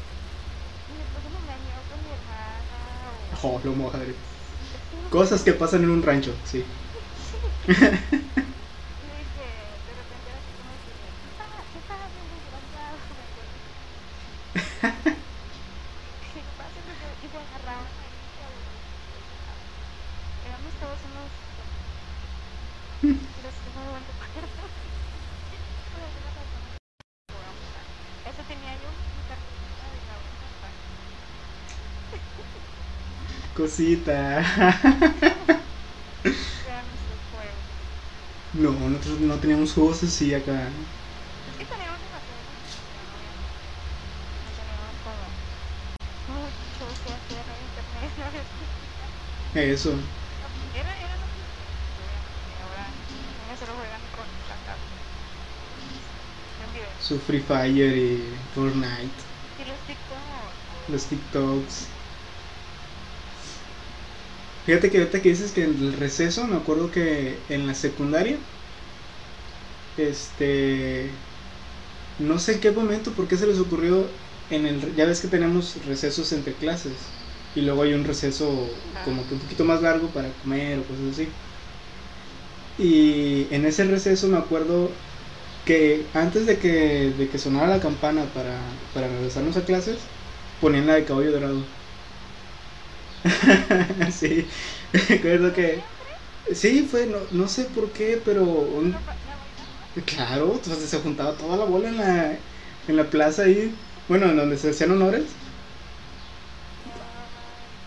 Y 0.84 1.00
después 1.00 1.24
se 1.24 1.32
me 1.32 1.40
engañó 1.40 1.80
con 1.88 1.96
mi 2.04 2.12
hermana 2.12 2.76
o... 3.08 3.48
Oh, 3.48 3.62
lo 3.64 3.72
madre. 3.72 4.12
Cosas 5.20 5.44
que 5.44 5.54
pasan 5.62 5.84
en 5.84 5.90
un 5.90 6.02
rancho, 6.02 6.34
sí. 6.46 6.66
Y 9.00 9.08
de 9.08 9.28
que 9.30 9.82
de 9.86 9.94
repente 9.96 10.30
era 10.30 10.40
así 10.40 10.54
como 10.54 10.80
que... 10.82 11.16
¿Qué 11.20 11.28
estaba, 11.28 11.66
qué 11.72 11.80
estaba 11.80 12.06
haciendo 12.06 12.36
desgraciado? 12.36 13.00
Me 13.16 13.24
acuerdo. 13.24 13.60
¿Qué 16.34 16.44
pasa? 16.56 16.80
Y 16.80 16.96
se- 16.96 17.18
Y 17.22 17.30
se 17.30 17.38
agarraban 17.38 17.98
ahí. 18.00 18.34
y 18.36 18.40
a- 18.40 18.54
Éramos 20.44 20.78
todos 20.78 21.04
unos... 21.06 21.34
Los 23.36 23.60
que 23.62 23.72
no 23.72 23.92
me 23.94 24.00
recuerdo. 24.02 24.72
Por 25.92 26.02
alguna 26.02 26.32
razón 26.32 26.64
jugamos 27.30 27.70
tanto. 27.72 28.02
Eso 28.24 28.46
tenía 28.46 28.78
yo 28.78 28.94
mi 29.12 29.24
cartulina 29.24 29.92
de 29.92 30.02
la 30.04 30.20
otra 30.22 30.52
No, 38.54 38.72
nosotros 38.72 39.20
no 39.22 39.36
teníamos 39.36 39.74
juegos 39.74 40.02
así 40.04 40.34
acá. 40.34 40.68
Es 41.48 41.58
que 41.58 41.66
teníamos. 41.66 42.00
No 44.44 44.52
teníamos 44.58 44.98
como 45.06 45.22
mucho 46.40 46.84
que 47.06 47.14
hacer 47.14 47.46
en 47.46 47.62
internet. 47.70 48.12
¿no? 49.54 49.62
Eso. 49.62 49.92
Era, 50.74 50.98
era 50.98 51.16
lo 51.16 51.28
que. 51.30 51.46
Ahora 52.64 52.90
niños 53.46 53.60
solo 53.60 53.74
juegan 53.78 54.02
con 54.18 54.26
la 54.50 54.58
tablet. 54.66 55.00
Su 57.00 57.20
Free 57.20 57.42
Fire 57.42 57.98
y 57.98 58.40
Fortnite. 58.56 59.24
Y 59.58 59.66
los 59.66 59.80
TikTok. 59.86 60.54
Los 60.88 61.06
TikToks. 61.06 61.99
Fíjate 64.70 64.92
que 64.92 65.00
ahorita 65.00 65.24
que 65.24 65.30
dices 65.30 65.52
que 65.52 65.64
en 65.64 65.72
el 65.80 65.94
receso, 65.94 66.46
me 66.46 66.56
acuerdo 66.56 66.92
que 66.92 67.44
en 67.50 67.66
la 67.66 67.74
secundaria, 67.74 68.48
este, 69.96 71.26
no 72.18 72.40
sé 72.40 72.54
en 72.56 72.62
qué 72.62 72.72
momento, 72.72 73.16
por 73.16 73.28
qué 73.28 73.38
se 73.38 73.48
les 73.48 73.60
ocurrió 73.60 74.22
en 74.50 74.66
el, 74.68 74.94
ya 74.96 75.06
ves 75.06 75.22
que 75.22 75.28
tenemos 75.30 75.84
recesos 75.86 76.32
entre 76.34 76.58
clases 76.58 77.18
y 77.54 77.62
luego 77.62 77.84
hay 77.84 77.94
un 77.94 78.06
receso 78.06 78.86
como 79.02 79.28
que 79.28 79.34
un 79.36 79.42
poquito 79.42 79.66
más 79.66 79.82
largo 79.82 80.14
para 80.14 80.38
comer 80.38 80.80
o 80.80 80.88
cosas 80.88 81.08
así. 81.14 81.42
Y 82.78 83.54
en 83.54 83.66
ese 83.66 83.86
receso 83.86 84.28
me 84.30 84.38
acuerdo 84.38 85.04
que 85.66 86.12
antes 86.14 86.46
de 86.46 86.60
que, 86.60 87.14
de 87.14 87.30
que 87.30 87.40
sonara 87.40 87.68
la 87.68 87.82
campana 87.82 88.34
para, 88.34 88.88
para 88.94 89.10
regresarnos 89.10 89.58
a 89.58 89.66
clases, 89.66 90.16
ponían 90.60 90.88
la 90.88 90.96
de 90.96 91.06
caballo 91.06 91.32
dorado. 91.32 91.79
sí, 94.12 94.48
recuerdo 95.10 95.54
que... 95.54 95.90
Sí, 96.54 96.88
fue, 96.88 97.08
no, 97.08 97.28
no 97.32 97.48
sé 97.48 97.66
por 97.68 97.94
qué, 97.94 98.22
pero... 98.24 98.46
un- 98.46 99.08
claro, 100.06 100.56
entonces 100.56 100.90
se 100.90 101.00
juntaba 101.00 101.38
toda 101.38 101.58
la 101.58 101.66
bola 101.66 101.90
en 101.90 101.98
la, 101.98 102.34
en 102.88 102.96
la 102.98 103.10
plaza 103.10 103.44
ahí, 103.44 103.80
bueno, 104.08 104.28
en 104.30 104.38
donde 104.38 104.58
se 104.58 104.70
hacían 104.72 104.92
honores. 104.92 105.38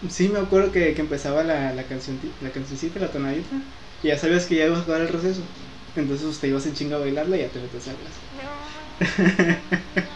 Sí, 0.08 0.28
me 0.28 0.38
acuerdo 0.40 0.72
que, 0.72 0.94
que 0.94 1.00
empezaba 1.00 1.44
la, 1.44 1.72
la, 1.72 1.86
canción, 1.86 2.20
la 2.40 2.50
cancioncita, 2.52 2.98
la 2.98 3.10
tonadita, 3.12 3.62
y 4.00 4.08
ya 4.08 4.18
sabías 4.18 4.46
que 4.46 4.56
ya 4.56 4.66
ibas 4.66 4.80
a 4.80 4.82
acabar 4.82 5.02
el 5.02 5.08
receso. 5.08 5.48
Entonces 5.94 6.26
usted 6.26 6.48
ibas 6.48 6.66
en 6.66 6.74
chinga 6.74 6.96
a 6.96 6.98
bailarla 7.00 7.36
y 7.36 7.40
ya 7.40 7.52
te 7.52 7.60
metes 7.60 7.86
a 7.88 7.96
clase. 7.96 8.20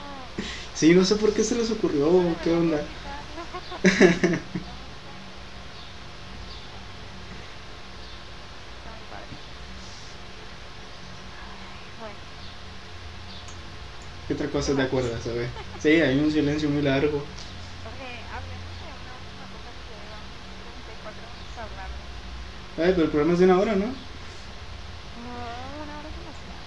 Sí, 0.73 0.95
no 0.95 1.05
sé 1.05 1.17
por 1.17 1.35
qué 1.35 1.45
se 1.45 1.57
les 1.57 1.71
ocurrió, 1.71 2.39
qué 2.43 2.53
onda. 2.53 2.89
Bueno, 14.29 14.46
¿Qué 14.57 14.73
otra 14.73 14.75
cosa 14.75 14.77
te 14.77 14.83
acuerdas? 14.83 15.27
A 15.27 15.33
ver. 15.33 15.49
Sí, 15.83 15.89
hay 16.01 16.19
un 16.19 16.33
silencio 16.33 16.71
muy 16.71 16.81
largo. 16.83 17.19
oye, 17.19 18.09
hablemos 18.33 18.73
de 18.81 18.89
una 18.89 19.13
última 19.21 19.45
cosa 19.53 19.69
que 19.77 19.93
llevamos 19.93 20.33
34 20.97 21.13
minutos 21.29 21.61
hablando. 21.61 21.97
Ay, 22.81 22.93
pero 22.97 23.05
el 23.05 23.11
programa 23.11 23.33
es 23.35 23.39
de 23.41 23.45
una 23.45 23.59
hora, 23.61 23.73
¿no? 23.77 23.85
No, 23.85 23.93
una 25.85 25.95
hora 26.01 26.09
es 26.09 26.17
demasiado. 26.17 26.65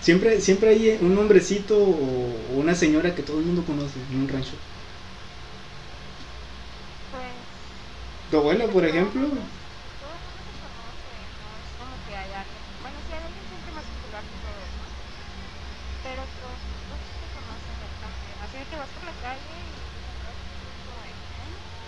Siempre, 0.00 0.40
siempre 0.40 0.70
hay 0.70 0.98
un 1.00 1.16
hombrecito 1.16 1.78
o 1.78 2.36
una 2.54 2.74
señora 2.74 3.14
que 3.14 3.22
todo 3.22 3.38
el 3.38 3.46
mundo 3.46 3.64
conoce 3.64 3.98
en 4.10 4.20
un 4.20 4.28
rancho. 4.28 4.52
Pues. 7.10 7.32
Tu 8.34 8.38
abuela, 8.40 8.66
por 8.66 8.84
ejemplo. 8.84 9.30
Todo 10.00 10.10
el 10.14 10.20
mundo 10.26 10.42
se 10.44 10.52
conoce, 10.58 11.28
no 11.38 11.56
es 11.58 11.68
como 11.78 11.96
que 12.04 12.16
hay 12.16 12.32
alguien. 12.32 12.62
Bueno, 12.82 12.98
sí 13.06 13.12
hay 13.12 13.22
alguien 13.22 13.46
siempre 13.46 13.72
más 13.72 13.86
popular 13.86 14.24
que 14.24 14.36
todos, 14.42 14.68
¿no? 14.76 14.86
Pero 16.02 16.22
todos, 16.40 16.60
todos 16.88 17.00
se 17.18 17.28
conocen 17.30 17.78
del 17.80 17.90
también. 18.00 18.36
Así 18.42 18.58
de 18.58 18.66
que 18.66 18.76
vas 18.76 18.90
por 18.92 19.04
la 19.04 19.14
calle 19.14 19.56
y 19.70 19.74
es 20.28 20.84
como 20.84 21.00
de. 21.02 21.14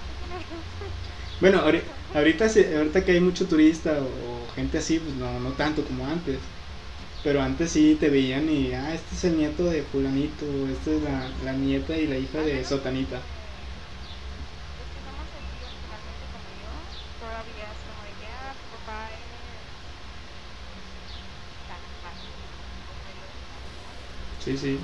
¿Qué 0.07 0.15
tiene 0.15 0.39
que 0.45 0.55
Bueno, 1.41 1.59
ahori- 1.65 1.85
ahorita, 2.15 2.47
ahorita 2.77 3.05
que 3.05 3.13
hay 3.13 3.21
mucho 3.21 3.49
turista 3.49 4.03
o, 4.03 4.45
o 4.45 4.49
gente 4.49 4.79
así, 4.79 4.99
pues 4.99 5.15
no, 5.17 5.39
no 5.41 5.53
tanto 5.55 5.85
como 5.85 6.07
antes. 6.07 6.39
Pero 7.23 7.43
antes 7.43 7.73
sí 7.73 7.97
te 8.01 8.11
veían 8.11 8.49
y, 8.51 8.73
ah, 8.73 8.95
este 8.95 9.15
es 9.17 9.25
el 9.25 9.37
nieto 9.37 9.67
de 9.67 9.83
fulanito, 9.85 10.69
esta 10.69 10.93
es 10.93 11.03
la, 11.03 11.31
la 11.43 11.55
nieta 11.55 11.99
y 11.99 12.07
la 12.07 12.19
hija 12.19 12.43
de 12.43 12.65
sotanita. 12.65 13.23
Los 14.79 14.89
que 14.91 15.01
somos 15.03 15.33
aquí 15.35 15.65
originalmente 15.65 16.27
como 16.31 16.51
yo, 16.53 16.71
todavía 17.19 17.73
es 17.73 17.83
como 17.85 18.03
de 18.03 18.13
que, 18.15 18.27
ah, 18.29 18.55
tu 18.61 18.69
papá 18.69 19.09
es 19.13 19.37
tan 21.67 21.83
fácil, 22.01 22.39
abuelo, 22.89 23.27
¿no? 23.83 24.36
Sí, 24.47 24.57
sí. 24.57 24.79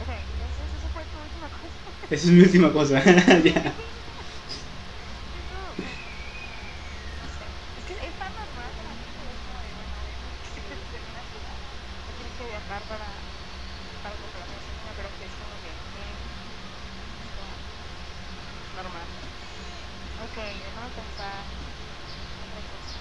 Ok, 0.00 0.08
eso 0.08 0.88
fue 0.88 1.04
tu 1.12 1.18
última 1.20 1.50
cosa. 1.50 1.92
Esa 2.10 2.26
es 2.26 2.30
mi 2.32 2.40
última 2.40 2.72
cosa. 2.72 3.02
ya. 3.44 3.74
Eso, 5.34 5.56
no 7.20 7.28
sé, 7.28 7.46
es 7.76 7.84
que 7.84 7.92
es 7.94 8.14
tan 8.18 8.32
normal 8.34 8.72
que 8.76 8.82
la 8.82 8.94
gente 8.96 9.20
es 9.32 9.40
como 9.44 9.60
de, 9.60 9.72
bueno, 9.74 9.92
obviamente 10.02 10.40
que 10.54 10.60
se 10.76 10.86
termina 10.92 11.20
su 11.30 11.38
no 12.06 12.12
tienes 12.14 12.34
que 12.36 12.46
viajar 12.46 12.82
para, 12.88 13.08
para 14.02 14.16
comprar 14.16 14.48
medicina, 14.48 14.92
pero 14.96 15.10
que 15.18 15.24
es 15.26 15.34
como 15.36 15.54
que, 15.60 15.70
eh, 15.70 16.16
es 17.22 17.30
como 17.36 17.52
normal. 18.74 19.06
Ok, 20.24 20.36
déjame 20.36 20.90
pensar 20.90 21.44
otra 22.42 22.62
cosa. 22.70 22.92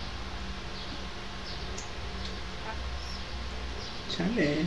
Ah, 2.67 2.76
Chale. 4.10 4.65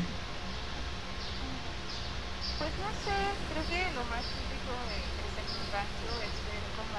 Pues 2.58 2.72
no 2.78 2.90
sé, 2.92 3.16
creo 3.48 3.64
que 3.66 3.94
lo 3.94 4.04
más 4.04 4.24
típico 4.34 4.72
de 4.90 4.98
crecer 5.16 5.44
en 5.46 5.54
un 5.62 5.72
rancho 5.72 6.10
es 6.26 6.34
ver 6.44 6.62
como... 6.76 6.98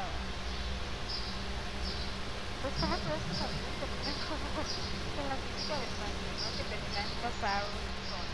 Pues 2.61 2.73
como 2.75 2.95
todos 2.97 3.21
tus 3.23 3.39
amigos 3.41 3.73
terminan 3.79 4.15
como 4.27 4.47
con 5.15 5.27
la 5.29 5.37
típica 5.37 5.75
del 5.79 5.93
rancho, 5.99 6.29
¿no? 6.43 6.47
Que 6.57 6.63
terminan 6.63 7.07
casados 7.21 7.79
con, 8.09 8.25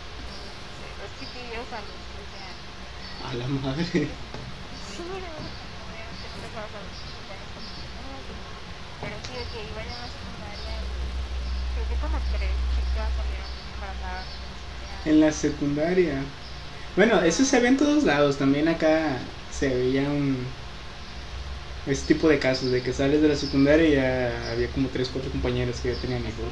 no 0.65 0.73
sé, 0.73 0.87
los 1.01 1.11
chiquillos 1.19 1.67
a 1.73 1.81
los 1.81 2.01
13 2.13 2.37
años. 2.37 2.75
A 3.25 3.33
la 3.35 3.47
madre. 3.47 4.09
Sí, 4.85 5.03
obviamente 6.65 6.65
no 6.65 6.65
casados 6.65 6.75
a 6.75 6.81
los 6.81 6.97
15 7.01 7.33
años 7.33 7.49
con 7.53 7.63
15 7.63 7.99
años, 7.99 8.25
pero 9.01 9.15
sí 9.21 9.33
de 9.33 9.45
que 9.51 9.59
iba 9.69 9.81
ya 9.85 9.93
en 9.93 10.01
la 10.01 10.09
secundaria 10.09 10.73
y 10.81 11.15
creo 11.73 11.85
que 11.87 11.97
como 12.01 12.17
tres 12.31 12.65
chicas 12.73 13.11
salieron 13.15 13.51
embarazadas 13.75 14.25
a 14.25 14.47
los 14.49 14.61
15 14.65 14.85
años. 14.89 15.05
En 15.05 15.19
la 15.19 15.31
secundaria. 15.31 16.15
Bueno, 16.95 17.21
eso 17.21 17.45
se 17.45 17.59
ve 17.59 17.67
en 17.67 17.77
todos 17.77 18.03
lados. 18.03 18.37
También 18.37 18.67
acá 18.67 19.19
se 19.51 19.69
veía 19.69 20.09
un. 20.09 20.63
Ese 21.85 22.07
tipo 22.07 22.27
de 22.29 22.39
casos 22.39 22.71
de 22.71 22.81
que 22.81 22.93
sales 22.93 23.21
de 23.21 23.27
la 23.27 23.35
secundaria 23.35 23.87
y 23.87 23.93
ya 23.93 24.51
había 24.51 24.71
como 24.71 24.89
3, 24.89 25.09
4 25.09 25.29
compañeros 25.29 25.81
que 25.81 25.93
ya 25.93 26.01
tenían 26.01 26.25
hijos 26.25 26.49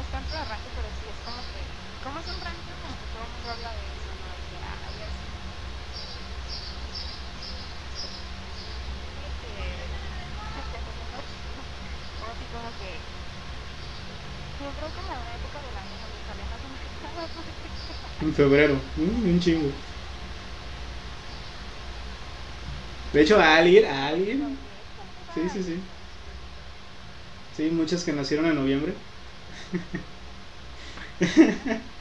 es 0.00 0.06
tanto 0.08 0.32
de 0.32 0.44
rancho, 0.44 0.70
pero 0.74 0.88
sí 0.96 1.04
es 1.12 1.18
como 1.28 1.40
que, 1.44 1.60
como 2.02 2.20
es 2.20 2.26
un 2.26 2.40
rancho, 2.40 2.72
como 2.80 2.96
que 2.96 3.06
todo 3.12 3.24
el 3.24 3.32
mundo 3.36 3.48
habla 3.52 3.70
de 3.76 3.84
eso, 3.92 4.10
¿no? 4.16 4.32
De 4.32 4.40
que, 4.48 4.56
ah, 4.64 4.88
ya 4.96 5.06
es. 5.12 5.16
Sí, 9.12 9.28
que. 9.40 9.52
O 12.20 12.24
así 12.32 12.44
como 12.48 12.70
que. 12.80 12.90
Yo 14.60 14.68
creo 14.72 14.90
que 14.92 15.00
en 15.00 15.08
la 15.08 15.20
época 15.36 15.58
del 15.60 15.76
año 15.76 15.94
donde 16.00 16.20
salen 16.24 16.48
las 16.48 16.64
embarazadas, 16.64 17.30
porque. 17.36 17.52
En 18.20 18.29
febrero. 18.42 18.92
Mm, 18.96 19.24
un 19.30 19.38
chingo. 19.40 19.70
De 23.12 23.20
hecho, 23.22 23.38
a 23.38 23.56
alguien, 23.56 23.84
a 23.86 24.08
alguien. 24.08 24.68
Sí, 25.28 25.48
sí, 25.48 25.62
sí. 25.62 25.90
Sí, 27.52 27.70
muchas 27.70 28.04
que 28.04 28.12
nacieron 28.12 28.46
en 28.46 28.56
noviembre. 28.56 29.06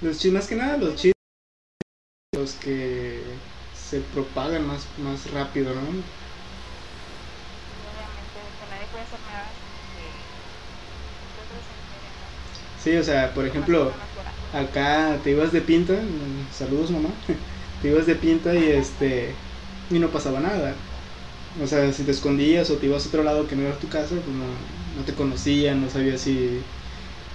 Los 0.00 0.18
chi- 0.18 0.30
más 0.32 0.48
que 0.48 0.56
nada 0.56 0.76
los 0.76 0.94
chistes, 0.96 1.12
los 2.32 2.54
que 2.58 3.42
se 3.88 4.02
propagan 4.02 4.66
más, 4.66 4.96
más 4.98 5.30
rápido, 5.30 5.74
¿no? 5.74 6.04
Sí, 12.74 12.96
o 12.96 13.02
sea, 13.02 13.34
por 13.34 13.46
ejemplo, 13.46 14.00
acá 14.52 15.20
te 15.22 15.30
ibas 15.30 15.52
de 15.52 15.62
pinta, 15.62 16.06
saludos 16.50 16.90
mamá, 16.90 17.20
te 17.78 17.88
ibas 17.88 18.06
de 18.06 18.16
pinta 18.16 18.54
y 18.56 18.70
este, 18.70 19.48
y 19.88 19.98
no 19.98 20.10
pasaba 20.12 20.40
nada. 20.40 20.88
O 21.60 21.66
sea, 21.66 21.92
si 21.92 22.04
te 22.04 22.12
escondías 22.12 22.70
o 22.70 22.78
te 22.78 22.86
ibas 22.86 23.04
a 23.06 23.08
otro 23.08 23.22
lado 23.24 23.46
que 23.46 23.56
no 23.56 23.62
era 23.64 23.78
tu 23.78 23.88
casa, 23.88 24.22
pues 24.24 24.36
no, 24.36 24.68
no 24.70 25.04
te 25.04 25.14
conocían, 25.14 25.80
no 25.82 25.90
sabías 25.90 26.22
si, 26.22 26.72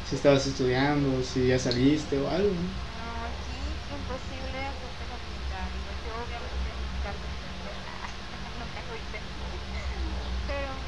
si 0.04 0.16
estabas 0.16 0.48
estudiando, 0.48 1.24
si 1.24 1.48
ya 1.48 1.60
saliste 1.60 2.20
o 2.20 2.30
algo. 2.30 2.56
¿no? 2.62 2.76
No, 2.92 3.24
aquí 3.26 3.84
imposible 3.88 4.66
hacerte 4.68 5.06
la 5.08 5.18
pinta. 5.20 5.70
Digo, 5.72 5.92
yo 5.92 6.24
obviamente 6.24 6.72
en 6.72 6.82
mi 6.82 6.98
caso 7.00 7.28
nunca 8.60 8.82
lo 8.84 8.96
hice. 8.96 9.24
Pero 10.46 10.82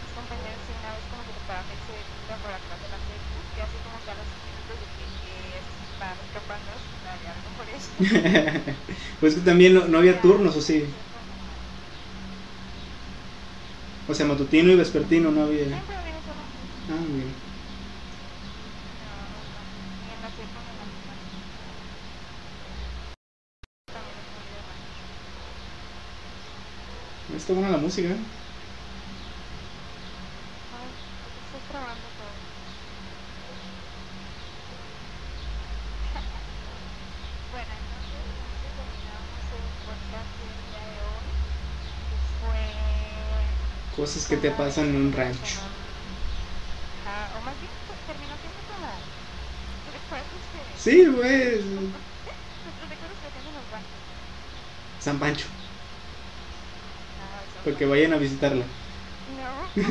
mis 0.00 0.12
compañeros 0.12 0.62
sí 0.64 0.72
una 0.72 0.92
vez 0.94 1.06
como 1.08 1.24
que 1.24 1.32
tocaban 1.32 1.70
irse 1.70 1.92
de 1.92 2.04
pinta 2.06 2.38
por 2.40 2.52
atrás 2.52 2.80
de 2.80 2.88
la 2.88 3.00
secu 3.00 3.46
y 3.50 3.60
así 3.60 3.80
como 3.80 4.02
que 4.02 4.10
a 4.10 4.14
los 4.14 4.28
minutos 4.42 4.78
de 4.80 4.88
que, 4.88 5.12
que 5.20 5.58
están 5.58 6.20
escapando, 6.20 6.72
no 7.02 7.10
había 7.10 7.32
algo 7.32 7.50
por 7.52 7.68
eso. 7.70 7.94
Pues 9.24 9.36
que 9.36 9.40
también 9.40 9.72
no, 9.72 9.88
no 9.88 9.96
había 9.96 10.20
turnos, 10.20 10.54
o 10.54 10.60
sí. 10.60 10.84
O 14.06 14.12
sea, 14.12 14.26
matutino 14.26 14.70
y 14.70 14.76
vespertino 14.76 15.30
no 15.30 15.44
había. 15.44 15.64
Ah, 15.64 17.00
mira. 17.08 17.24
Está 27.34 27.54
buena 27.54 27.70
la 27.70 27.78
música. 27.78 28.08
¿eh? 28.08 28.12
Ay, 28.12 28.18
¿por 31.22 31.32
qué 31.32 31.40
estás 31.56 31.64
grabando 31.70 32.08
todo? 32.20 32.54
bueno, 37.54 37.70
entonces, 37.70 38.26
entonces 38.34 38.70
terminamos 38.74 39.46
el 39.54 39.66
podcast 39.86 40.30
del 40.42 40.54
día 40.66 40.82
de 40.90 40.98
hoy. 41.06 41.30
Que 42.10 42.16
fue. 42.42 42.66
Cosas 44.04 44.26
que 44.26 44.36
te 44.36 44.50
pasan 44.50 44.88
en 44.90 44.96
un 44.96 45.12
rancho. 45.14 45.38
un- 45.40 45.46
Ajá, 47.08 47.38
o 47.38 47.40
más 47.42 47.54
bien 47.58 47.70
pues, 47.88 47.98
terminó 48.04 48.34
siendo 48.36 48.60
como. 48.68 48.88
Recuerdos 49.96 50.44
que. 50.52 50.60
Sí, 50.78 51.08
pues. 51.08 51.64
Nuestros 51.64 52.84
recuerdos 52.90 53.16
que 53.16 53.26
hacemos 53.32 53.48
en 53.48 53.54
los 53.56 53.64
bancos. 53.72 53.96
San 55.00 55.16
Pancho. 55.18 55.46
Eso. 55.46 55.54
Porque 57.64 57.86
vayan 57.86 58.12
a 58.12 58.18
visitarla. 58.18 58.66
No. 59.40 59.82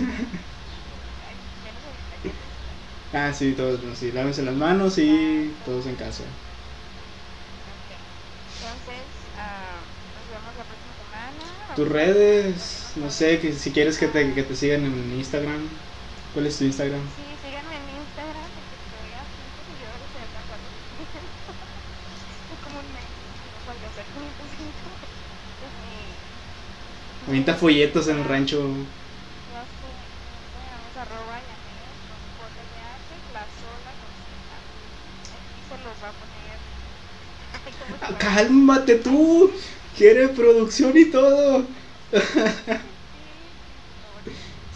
Ah, 3.16 3.32
sí, 3.32 3.54
todos, 3.54 3.84
no, 3.84 3.96
sí, 3.96 4.12
lávense 4.12 4.42
las 4.42 4.56
manos 4.56 4.98
y 4.98 5.54
todos 5.66 5.86
en 5.86 5.96
casa. 5.96 6.24
Entonces, 8.58 9.04
ah, 9.38 9.78
nos 10.16 10.26
vemos 10.34 10.56
la 10.58 10.64
próxima 10.64 10.94
semana. 10.98 11.46
Tus 11.76 11.88
redes, 11.90 12.83
no 12.96 13.10
sé, 13.12 13.40
que 13.40 13.54
si 13.54 13.74
quieres 13.74 13.98
que 13.98 14.08
te, 14.10 14.34
que 14.34 14.44
te 14.44 14.56
sigan 14.56 14.86
en 14.86 15.12
Instagram. 15.14 15.82
¿Cuál 16.32 16.48
es 16.48 16.58
tu 16.58 16.64
Instagram? 16.66 17.16
Sí, 17.16 17.38
síganme 17.38 17.78
en 17.78 17.90
Instagram 17.90 18.52
porque 18.54 18.76
estoy 18.76 19.14
a 19.14 19.26
5 19.26 19.64
seguidores 19.64 20.16
acá 20.16 20.44
cuando 20.46 20.70
Es 22.48 22.58
como 22.60 22.80
un 22.80 22.92
mes. 22.92 23.12
No 23.66 23.74
505. 24.12 25.06
Es 25.60 25.74
mi. 25.74 26.24
Avienta 27.26 27.56
folletos 27.56 28.08
en 28.08 28.18
el 28.20 28.24
rancho. 28.26 28.88
Ya 29.46 29.66
sé, 29.68 30.10
Instagram 30.42 30.86
es 30.86 30.96
arroba 30.96 31.44
con 32.08 32.54
JYH, 32.56 33.30
la 33.30 33.50
sola 33.50 33.96
con. 33.96 34.14
¿Cómo 37.78 37.98
se 38.00 38.08
Ah, 38.08 38.14
llama? 38.14 38.18
Cálmate 38.18 38.96
tú. 39.00 39.52
Quiere 39.92 40.30
producción 40.30 40.98
y 40.98 41.10
todo. 41.12 41.68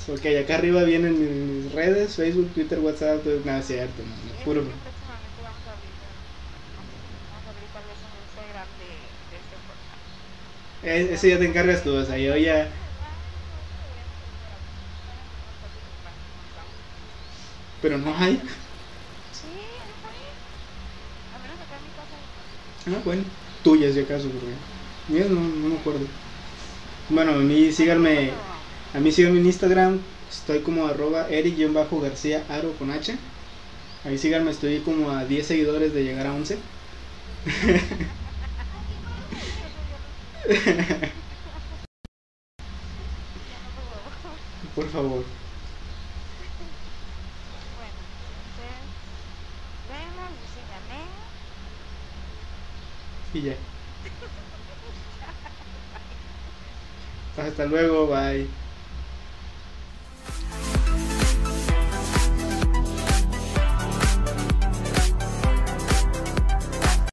Ok, 0.07 0.25
acá 0.41 0.55
arriba 0.55 0.83
vienen 0.83 1.19
mis 1.19 1.71
redes, 1.73 2.15
Facebook, 2.15 2.53
Twitter, 2.53 2.79
WhatsApp, 2.79 3.25
nada, 3.43 3.61
cierto, 3.61 4.03
no, 4.05 4.15
puro. 4.43 4.61
es 10.81 11.09
Ese 11.11 11.29
ya 11.29 11.39
te 11.39 11.45
encargas 11.45 11.83
tú, 11.83 11.93
o 11.95 12.03
sea, 12.05 12.17
yo 12.17 12.35
ya... 12.37 12.71
Pero 17.79 17.97
no 17.97 18.15
hay. 18.15 18.41
Sí, 19.31 19.47
ahí 19.47 19.93
fue. 20.01 20.11
Al 21.31 21.41
menos 21.41 21.59
acá 21.61 21.77
en 21.77 21.83
mi 21.83 21.91
casa. 21.91 22.15
hay 22.15 22.23
uno. 22.23 22.97
Ah, 22.97 23.01
bueno, 23.03 23.25
tuyas 23.61 23.93
si 23.93 23.99
acaso, 24.01 24.31
porque 24.31 24.57
mías 25.07 25.29
no, 25.29 25.41
no 25.41 25.69
me 25.69 25.77
acuerdo. 25.77 26.07
Bueno, 27.09 27.31
a 27.33 27.37
mí 27.37 27.71
síganme, 27.71 28.31
a 28.93 28.99
mí 28.99 29.11
síganme 29.11 29.39
en 29.39 29.45
Instagram, 29.45 30.01
estoy 30.29 30.61
como 30.61 30.87
arroba 30.87 31.27
eric-garcía 31.29 32.45
aro 32.49 32.73
con 32.77 32.91
H. 32.91 33.17
Ahí 34.03 34.17
síganme, 34.17 34.51
estoy 34.51 34.81
como 34.81 35.11
a 35.11 35.25
10 35.25 35.47
seguidores 35.47 35.93
de 35.93 36.03
llegar 36.03 36.27
a 36.27 36.33
11. 36.33 36.65
Ya 43.47 43.59
no 43.61 43.69
puedo. 43.71 44.39
Por 44.75 44.89
favor. 44.89 45.25
Y 53.33 53.41
ya. 53.41 53.57
Hasta 57.37 57.65
luego, 57.65 58.07
bye. 58.07 58.66